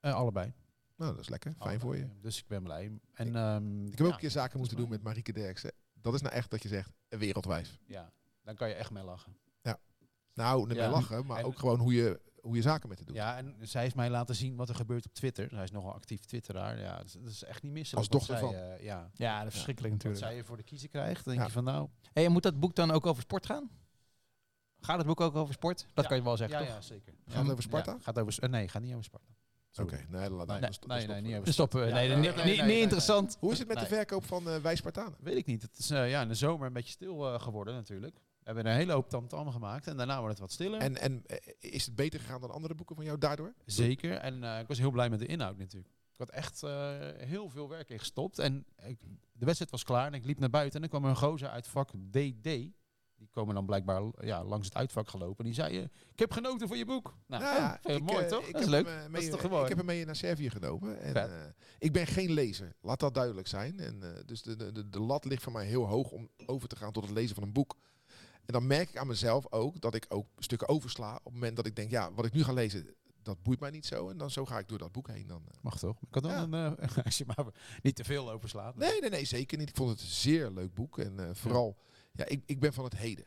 [0.00, 0.52] Eh, allebei.
[0.98, 1.54] Nou, dat is lekker.
[1.58, 2.08] Fijn voor je.
[2.20, 2.92] Dus ik ben blij.
[3.14, 5.72] En, ehm, Ik heb ook ja, een keer zaken moeten doen met Marieke Derksen.
[5.94, 7.78] Dat is nou echt dat je zegt, een wereldwijf.
[7.86, 9.36] Ja, dan kan je echt mee lachen.
[10.34, 10.82] Nou, niet Ja.
[10.82, 13.16] meer lachen, maar En- ook gewoon hoe je, hoe je zaken met het doet.
[13.16, 15.48] Ja, en zij heeft mij laten zien wat er gebeurt op Twitter.
[15.50, 16.78] Zij is nogal actief twitteraar.
[16.78, 18.12] Ja, dat is, dat is echt niet misselijk.
[18.12, 20.32] Als dochter zij, eh, ja, Ja, dat is verschrikkelijk wat natuurlijk.
[20.32, 21.24] zij je voor de kiezer krijgt.
[21.24, 21.44] Dan denk Ja.
[21.46, 21.88] je van nou...
[22.12, 23.70] Hey, en moet dat boek dan ook over sport gaan?
[24.80, 25.78] Gaat het boek ook over sport?
[25.94, 26.08] Dat Ja.
[26.10, 26.74] kan je wel zeggen, Ja, toch?
[26.74, 27.14] ja, zeker.
[27.26, 27.92] Gaat het over Sparta?
[27.92, 29.32] Ja, gaat over, eh, nee, gaat niet over Sparta.
[29.80, 31.86] Oké, nee, laat- Nee, nee, nee, nee, niet stoppen.
[31.88, 33.36] Ja, nee, nee, niet- nee, nee, niet, nee, niet nee, interessant.
[33.40, 33.92] Hoe is het met de Nee.
[33.92, 35.16] verkoop van eh wij Spartanen?
[35.20, 35.62] Weet ik niet.
[35.62, 38.14] Het is eh, ja, in de zomer een beetje stil eh, geworden natuurlijk.
[38.14, 40.80] We hebben een hele hoop tamtam gemaakt en daarna wordt het wat stiller.
[40.80, 41.36] En, en eh,
[41.72, 43.54] is het beter gegaan dan andere boeken van jou daardoor?
[43.64, 44.12] Zeker.
[44.16, 45.92] En eh, ik was heel blij met de inhoud natuurlijk.
[46.12, 48.38] Ik had echt eh, heel veel werk in gestopt.
[48.38, 49.00] En ik,
[49.32, 51.66] de wedstrijd was klaar en ik liep naar buiten en er kwam een gozer uit
[51.68, 52.48] vak DD.
[53.18, 55.38] Die komen dan blijkbaar ja, langs het uitvak gelopen.
[55.38, 57.14] En die zei, eh, ik heb genoten van je boek.
[57.26, 58.46] Nou, Nou ja, ik, mooi eh, toch?
[58.46, 58.86] ik Dat is heb leuk.
[58.86, 59.68] hem, eh, Dat mee- is toch Ik mooi?
[59.68, 61.00] heb hem mee naar Servië genomen.
[61.00, 61.46] En, eh,
[61.78, 63.80] ik ben geen lezer, laat dat duidelijk zijn.
[63.80, 66.68] En, eh, dus de, de, de, de lat ligt voor mij heel hoog om over
[66.68, 67.76] te gaan tot het lezen van een boek.
[68.44, 71.56] En dan merk ik aan mezelf ook dat ik ook stukken oversla op het moment
[71.56, 74.08] dat ik denk, ja, wat ik nu ga lezen, dat boeit mij niet zo.
[74.08, 75.26] En dan zo ga ik door dat boek heen.
[75.26, 75.58] Dan, eh.
[75.62, 75.96] Mag toch?
[76.02, 76.42] Ik had wel Ja.
[76.42, 77.46] een, eh, als je maar
[77.82, 78.76] niet te veel overslaat.
[78.76, 79.68] Nee, nee, nee, zeker niet.
[79.68, 80.98] Ik vond het een zeer leuk boek.
[80.98, 81.82] En eh, vooral, ja,
[82.26, 83.24] ik, ik ben van het heden.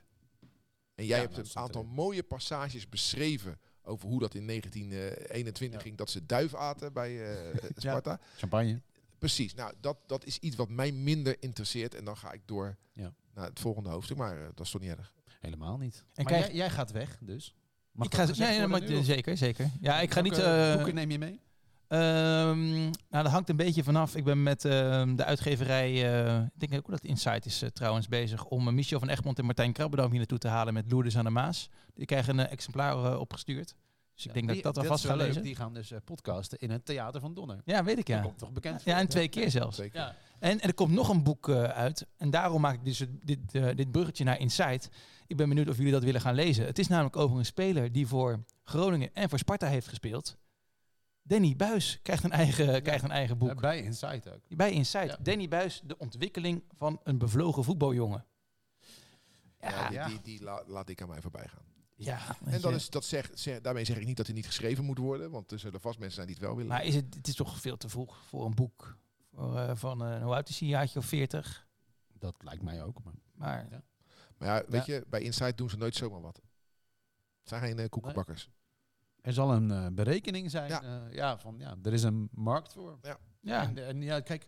[0.96, 5.80] En jij Ja, hebt nou, een aantal mooie passages beschreven over hoe dat in 1921
[5.80, 5.86] Ja.
[5.86, 8.20] ging, dat ze duif aten bij eh, Sparta.
[8.38, 8.82] Champagne.
[9.18, 9.54] Precies.
[9.54, 11.96] Nou, dat, dat is iets wat mij minder interesseert.
[11.96, 13.14] En dan ga ik door Ja.
[13.34, 14.18] naar het volgende hoofdstuk.
[14.18, 15.14] Maar eh, dat is toch niet erg.
[15.40, 15.96] Helemaal niet.
[15.98, 17.56] En maar krijg- jij, jij gaat weg dus.
[17.92, 19.70] Mag Ik ga, ja, ja, worden maar, zeker, zeker.
[19.82, 20.38] Ja, ik ga niet...
[20.38, 21.40] Eh, boeken neem je mee?
[21.92, 24.16] Ehm, nou, dat hangt een beetje vanaf.
[24.16, 28.08] Ik ben met ehm, de uitgeverij, eh, ik denk ook dat Insight is eh, trouwens
[28.08, 31.18] bezig, om eh, Michel van Egmond en Martijn Krabbedam hier naartoe te halen met Lourdes
[31.18, 31.70] aan de Maas.
[31.94, 33.76] Die krijgen een exemplaar opgestuurd.
[34.22, 35.28] Dus ik denk dat ik dat alvast is ga leuk.
[35.28, 35.44] lezen.
[35.44, 37.62] Die gaan dus eh, podcasten in het Theater van Donner.
[37.66, 38.22] Ja, weet ik Dat ja.
[38.22, 38.84] komt toch bekend?
[38.84, 39.78] Ja, en twee keer zelfs.
[39.78, 40.00] Zeker.
[40.00, 40.16] Ja.
[40.40, 42.08] En, en er komt nog een boek eh, uit.
[42.18, 44.90] En daarom maak ik dus dit, dit bruggetje naar Insight.
[45.28, 46.66] Ik ben benieuwd of jullie dat willen gaan lezen.
[46.66, 50.38] Het is namelijk over een speler die voor Groningen en voor Sparta heeft gespeeld.
[51.32, 53.62] Danny Buis krijgt een eigen, krijgt een eigen boek.
[53.62, 54.42] Bij Insight ook.
[54.50, 55.08] Bij Insight.
[55.10, 55.18] Ja.
[55.22, 58.26] Danny Buis, de ontwikkeling van een bevlogen voetbaljongen.
[59.60, 60.14] Ja, Ja, die.
[60.16, 61.64] Die, die la- laat ik aan mij voorbij gaan.
[61.96, 62.36] ja.
[62.46, 64.98] En dat is, dat zeg, zeg- daarmee zeg ik niet dat hij niet geschreven moet
[64.98, 65.32] worden.
[65.32, 66.72] Want er zullen vast mensen zijn die het wel willen.
[66.72, 68.98] Maar is het, het is toch veel te vroeg voor een boek
[69.34, 71.68] voor, eh, van, eh, hoe oud is hij, een jaartje of veertig?
[72.14, 73.04] Dat lijkt mij ook.
[73.04, 73.84] Maar Maar Ja.
[74.38, 76.36] Maar ja, weet je, bij Insight doen ze nooit zomaar wat.
[77.40, 78.50] Het zijn geen eh, koekenbakkers.
[79.22, 80.70] Er zal een eh, berekening zijn.
[80.70, 80.82] Ja.
[80.84, 81.02] Ja.
[81.12, 83.00] ja, van ja, er is een markt voor.
[83.42, 84.48] ja, En, en ja, kijk,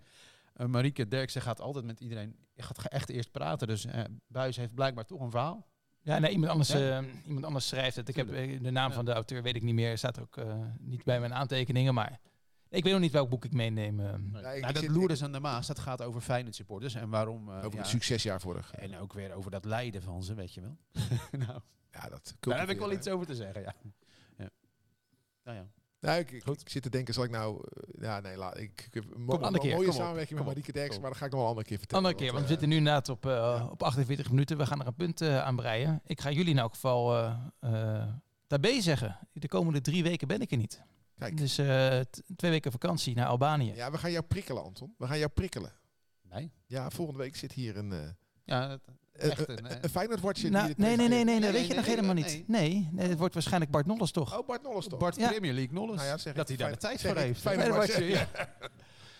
[0.53, 3.67] eh, Marieke Derksen gaat altijd met iedereen, gaat echt eerst praten.
[3.67, 5.67] Dus eh Buis heeft blijkbaar toch een verhaal.
[6.01, 6.99] ja nee, iemand, anders, Ja.
[6.99, 8.09] eh, iemand anders schrijft het.
[8.09, 8.51] Ik heb Tuurlijk.
[8.51, 8.95] eh, de naam Ja.
[8.95, 11.93] van de auteur, weet ik niet meer, staat er ook eh, niet bij mijn aantekeningen.
[11.93, 12.19] Maar
[12.69, 13.99] ik weet nog niet welk boek ik meeneem.
[13.99, 14.05] eh.
[14.05, 16.93] Ja, ik- nou, ik dat Loerders aan de Maas, dat gaat over Feyenoord supporters.
[16.95, 17.49] En waarom...
[17.49, 18.73] eh, Over ja, het succesjaar vorig.
[18.73, 20.77] En ook weer over dat lijden van ze, weet je wel.
[21.47, 21.59] nou,
[21.91, 23.73] Ja, dat daar heb ik wel iets over te zeggen, ja.
[25.43, 25.51] Ja.
[25.51, 25.67] Nou ja.
[25.99, 26.61] Nou, ik, ik, Goed.
[26.61, 27.63] ik zit te denken, zal ik nou...
[27.69, 30.47] eh, ja, nee, laat, ik, ik heb een mo- andere een keer, mooie samenwerking met
[30.47, 32.05] Marieke Derksen, kom maar dat ga ik nog wel een andere keer vertellen.
[32.05, 33.67] Andere keer, want we eh, zitten nu inderdaad op, eh, ja.
[33.67, 34.57] op 48 minuten.
[34.57, 36.01] We gaan er een punt eh, aan breien.
[36.05, 38.07] Ik ga jullie in elk geval uh, uh,
[38.47, 39.19] daarbij zeggen.
[39.33, 40.81] De komende drie weken ben ik er niet.
[41.17, 41.37] Kijk.
[41.37, 41.99] Dus uh,
[42.35, 43.73] twee weken vakantie naar Albanië.
[43.75, 44.93] Ja, we gaan jou prikkelen, Anton.
[44.97, 45.71] We gaan jou prikkelen.
[46.21, 46.51] Nee?
[46.65, 47.91] Ja, volgende week zit hier een...
[47.91, 47.99] Uh,
[48.43, 48.79] ja, dat,
[49.13, 52.13] echt een, een, een Feyenoord-watcher nou, nee, nee, nee, nee, dat weet je nog helemaal
[52.13, 52.43] niet.
[52.47, 54.37] Nee, nee, het wordt waarschijnlijk Bart Nolles toch?
[54.39, 54.99] Oh, Bart Nolles toch?
[54.99, 55.29] Bart ja.
[55.29, 55.95] Premier League Nolles.
[55.95, 57.41] Nou ja, zeg dat hij daar de tijd voor heeft.
[57.41, 58.27] Feyenoord-watcher, ja.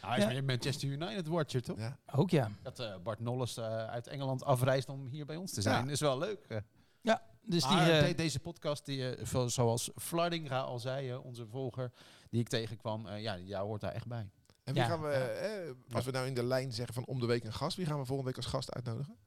[0.02, 1.78] Hij is meer Manchester United watcher, toch?
[1.78, 1.98] Ja.
[2.16, 2.52] Ook ja.
[2.62, 5.91] Dat uh, Bart Nolles uh, uit Engeland afreist om hier bij ons te zijn, ja.
[5.91, 6.64] is wel leuk.
[7.02, 7.78] Ja, dus die...
[7.78, 11.91] Uh, de, deze podcast, die, uh, zoals Flardinga al zei, onze volger,
[12.30, 14.30] die ik tegenkwam, uh, ja, jou hoort daar echt bij.
[14.64, 14.88] En wie ja.
[14.88, 17.54] gaan we, eh, als we nou in de lijn zeggen van om de week een
[17.54, 19.18] gast, wie gaan we volgende week als gast uitnodigen?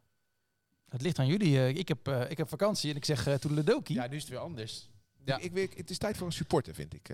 [0.88, 1.52] Het ligt aan jullie.
[1.52, 3.94] Uh, ik, heb, uh, ik heb vakantie en ik zeg uh, Toedeledoki.
[3.94, 4.90] Ja, nu is het weer anders.
[5.24, 5.38] Ja.
[5.38, 7.10] Ik, ik, het is tijd voor een supporter, vind ik.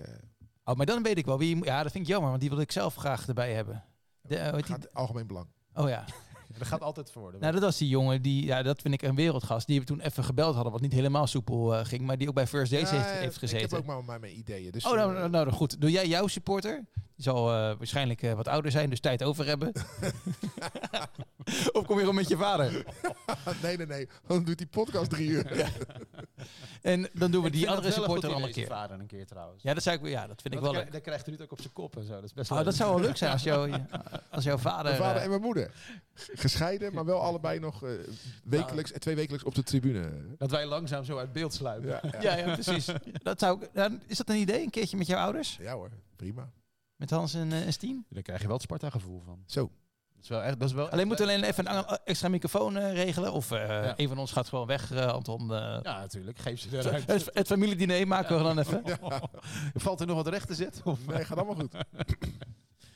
[0.63, 1.63] Oh, maar dan weet ik wel wie.
[1.63, 3.83] Ja, dat vind ik jammer, want die wil ik zelf graag erbij hebben.
[4.21, 5.47] De, uh, het gaat algemeen belang.
[5.73, 6.05] Oh ja.
[6.57, 7.35] dat gaat altijd voor.
[7.39, 9.67] Nou, dat was die jongen die, ja, dat vind ik een wereldgast.
[9.67, 12.33] Die we toen even gebeld hadden, wat niet helemaal soepel uh, ging, maar die ook
[12.33, 13.65] bij First Days ja, heeft, heeft gezeten.
[13.65, 14.71] Ik heb ook maar, maar mijn ideeën.
[14.71, 15.81] Dus, oh, nou, nou, nou, goed.
[15.81, 16.85] Doe jij jouw supporter?
[17.23, 19.71] Zal uh, waarschijnlijk uh, wat ouder zijn, dus tijd over hebben.
[21.71, 22.71] of kom je gewoon met je vader?
[23.63, 24.09] nee, nee, nee.
[24.27, 25.57] Dan doet die podcast drie uur.
[25.57, 25.69] ja.
[26.81, 28.67] En dan doen we die andere supporter een andere keer.
[28.67, 29.63] vader een keer trouwens.
[29.63, 30.91] Ja, dat, zou ik, ja, dat vind Want ik wel leuk.
[30.91, 32.13] Dan krijgt Ruud ook op zijn kop en zo.
[32.13, 33.71] Dat, is best oh, dat zou wel leuk zijn als, jou,
[34.31, 34.83] als jouw vader...
[34.83, 35.71] Mijn vader en mijn moeder.
[36.13, 37.91] Gescheiden, maar wel allebei nog uh,
[38.43, 40.09] wekelijks, nou, twee wekelijks op de tribune.
[40.37, 41.89] Dat wij langzaam zo uit beeld sluipen.
[41.89, 42.85] Ja, ja, ja precies.
[43.23, 43.61] dat zou,
[44.07, 45.57] is dat een idee, een keertje met jouw ouders?
[45.61, 46.51] Ja hoor, prima.
[46.95, 48.05] Met Hans en, eh, en Stien.
[48.09, 49.43] Daar krijg je wel het Sparta-gevoel van.
[49.45, 49.71] Zo.
[50.13, 51.41] Dat is wel echt, dat is wel Alleen moeten we leuk.
[51.41, 53.31] alleen even een extra microfoon eh, regelen.
[53.33, 53.93] Of eh, Ja.
[53.97, 55.41] een van ons gaat gewoon weg, eh, Anton.
[55.41, 55.57] eh.
[55.83, 56.39] Ja, natuurlijk.
[56.39, 57.07] Geef ze het, eruit.
[57.07, 58.83] het, het familiediner maken we dan even.
[59.73, 60.85] Valt er nog wat recht te zetten?
[60.85, 61.05] Of?
[61.07, 61.75] Nee, gaat allemaal goed.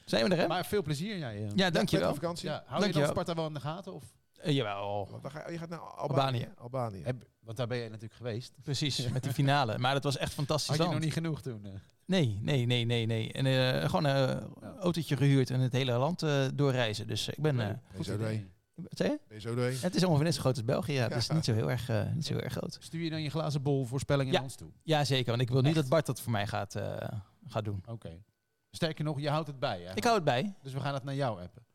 [0.06, 0.48] Zijn we er, hè?
[0.48, 1.44] Maar veel plezier, jij.
[1.46, 1.50] eh.
[1.56, 2.14] Ja, dankjewel.
[2.14, 2.50] Vakantie.
[2.50, 3.08] Ja, hou je dan.
[3.08, 3.94] Sparta wel in de gaten?
[3.94, 4.04] Of?
[4.38, 6.24] Eh, jawel, Want dan ga je, je gaat naar Albanië.
[6.26, 6.50] Albanië.
[6.58, 7.04] Albanië.
[7.04, 8.54] Heb- want daar ben je natuurlijk geweest.
[8.64, 9.08] precies.
[9.12, 9.78] Met die finale.
[9.78, 10.68] Maar dat was echt fantastisch.
[10.68, 10.96] Had je land.
[10.96, 11.66] nog niet genoeg toen?
[11.66, 11.72] eh?
[12.06, 13.32] Nee, nee, nee, nee, nee.
[13.34, 17.08] En eh, gewoon een autootje gehuurd en het hele land eh, doorreizen.
[17.08, 17.60] Dus ik ben...
[17.60, 18.52] eh, zo doorheen?
[18.76, 19.20] wat zei je?
[19.28, 19.78] Ben je zo doorheen?
[19.82, 20.94] Het is ongeveer net zo groot als België.
[20.94, 21.16] Ja, Ja.
[21.16, 22.78] dus niet zo heel erg, eh, niet zo heel erg groot.
[22.80, 24.38] Stuur je dan je glazen bol voorspellingen Ja.
[24.38, 24.72] naar ons toe?
[24.84, 25.30] Ja, zeker.
[25.30, 26.98] Want ik wil niet dat Bart dat voor mij gaat, eh,
[27.48, 27.84] gaat doen.
[27.88, 28.22] Oké.
[28.72, 29.82] Sterker nog, je houdt het bij.
[29.82, 29.96] Hè?
[29.96, 30.54] Ik hou het bij.
[30.62, 31.66] Dus we gaan het naar jou appen.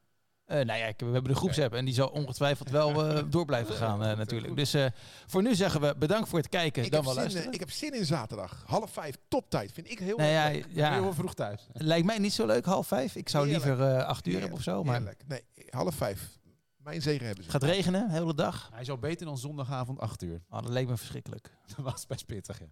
[0.52, 3.44] Eh, nou ja, ik- we hebben de groepsapp en die zal ongetwijfeld wel eh, door
[3.44, 4.56] blijven gaan eh, natuurlijk.
[4.56, 4.86] Dus eh,
[5.26, 6.84] voor nu zeggen we bedankt voor het kijken.
[6.84, 8.62] Ik dan heb, wel zin, eh, ik heb zin in zaterdag.
[8.66, 9.72] Half vijf, toptijd.
[9.72, 10.66] Vind ik heel nou ja, leuk.
[10.68, 11.66] Ja, heel vroeg thuis?
[11.72, 13.16] lijkt mij niet zo leuk, half vijf.
[13.16, 13.66] Ik zou Heerlijk.
[13.66, 14.84] liever eh, acht uur Heerlijk, hebben of zo.
[14.84, 15.22] Maar Heerlijk.
[15.26, 16.38] Nee, half vijf.
[16.76, 17.50] Mijn zegen hebben ze.
[17.50, 18.70] gaat regenen, de hele dag.
[18.72, 20.42] Hij zou beter dan zondagavond 8 uur.
[20.50, 21.50] Oh, dat leek me verschrikkelijk.
[21.76, 22.66] Dat was best pittig, ja.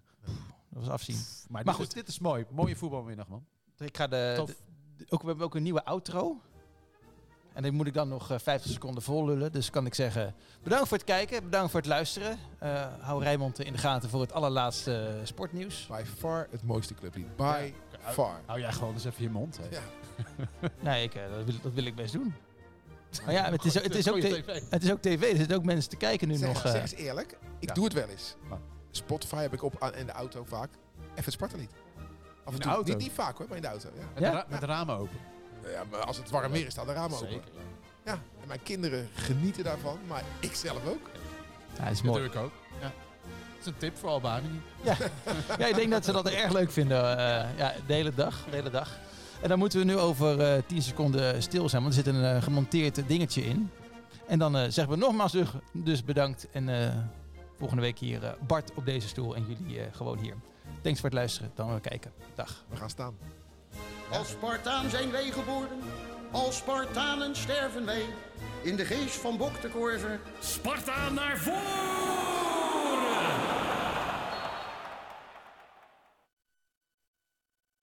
[0.71, 1.17] Dat was afzien.
[1.17, 1.87] Maar, Maar dit, goed.
[1.87, 2.45] Is, dit is mooi.
[2.51, 3.45] Mooie voetbalmiddag, man.
[3.79, 4.49] Ik ga de, Tof.
[4.49, 4.57] de-
[4.97, 6.41] de- ook, we hebben ook een nieuwe outro.
[7.61, 9.53] En die moet ik dan nog eh, 50 seconden vol lullen.
[9.53, 12.39] Dus kan ik zeggen, bedankt voor het kijken, bedankt voor het luisteren.
[12.59, 15.87] Eh, hou Rijmond in de gaten voor het allerlaatste eh, sportnieuws.
[15.91, 17.37] By far het mooiste clublied.
[17.37, 18.41] By far.
[18.47, 19.59] Hou jij gewoon eens even je mond.
[19.63, 19.65] Hè.
[19.77, 19.83] Ja.
[20.81, 22.35] Nee, ik, eh, dat, wil, dat wil ik best doen.
[23.25, 24.45] Maar ja, het is, het is, ook, tv.
[24.71, 25.31] het is ook tv.
[25.31, 26.61] Er zitten ook mensen te kijken nu Zeg, nog.
[26.61, 26.81] zeg eh.
[26.81, 27.37] eens eerlijk.
[27.59, 27.75] Ik Ja.
[27.75, 28.37] doe het wel eens.
[28.91, 30.71] Spotify heb ik op in de auto vaak.
[31.13, 31.71] Even het Spartalied.
[32.45, 32.73] Af de en toe.
[32.73, 32.93] auto?
[32.93, 33.89] Niet, niet vaak hoor, maar in de auto.
[33.95, 34.01] Ja.
[34.15, 34.31] Met, Ja?
[34.31, 35.17] de ra- met de ramen open.
[35.71, 37.29] Ja, als het warm weer is, staan de ramen open.
[37.29, 37.51] Zeker.
[37.55, 38.13] Ja.
[38.13, 38.13] Ja,
[38.43, 41.11] en mijn kinderen genieten daarvan, maar ik zelf ook.
[41.77, 42.23] Ja, dat is Dat mooi.
[42.23, 42.53] doe ik ook.
[42.81, 42.93] Ja.
[43.57, 44.61] Dat is een tip voor Albanië.
[45.59, 47.19] Ja, ik denk dat ze dat erg leuk vinden.
[47.19, 48.45] eh, ja, de hele dag.
[48.51, 48.99] De hele dag.
[49.43, 52.25] En dan moeten we nu over eh 10 seconden stil zijn, want er zit een
[52.25, 53.71] eh, gemonteerd dingetje in.
[54.27, 56.47] En dan eh, zeggen we nogmaals dus, dus bedankt.
[56.53, 56.97] En eh,
[57.59, 60.35] volgende week hier eh, Bart op deze stoel en jullie eh, gewoon hier.
[60.83, 61.51] Thanks voor het luisteren.
[61.55, 62.13] Dan weer kijken.
[62.35, 62.65] Dag.
[62.69, 63.17] We gaan staan.
[64.11, 65.81] Als Spartaan zijn wij geboren,
[66.31, 68.05] als Spartanen sterven wij.
[68.63, 72.50] In de geest van Bok de Korver Sparta naar voren!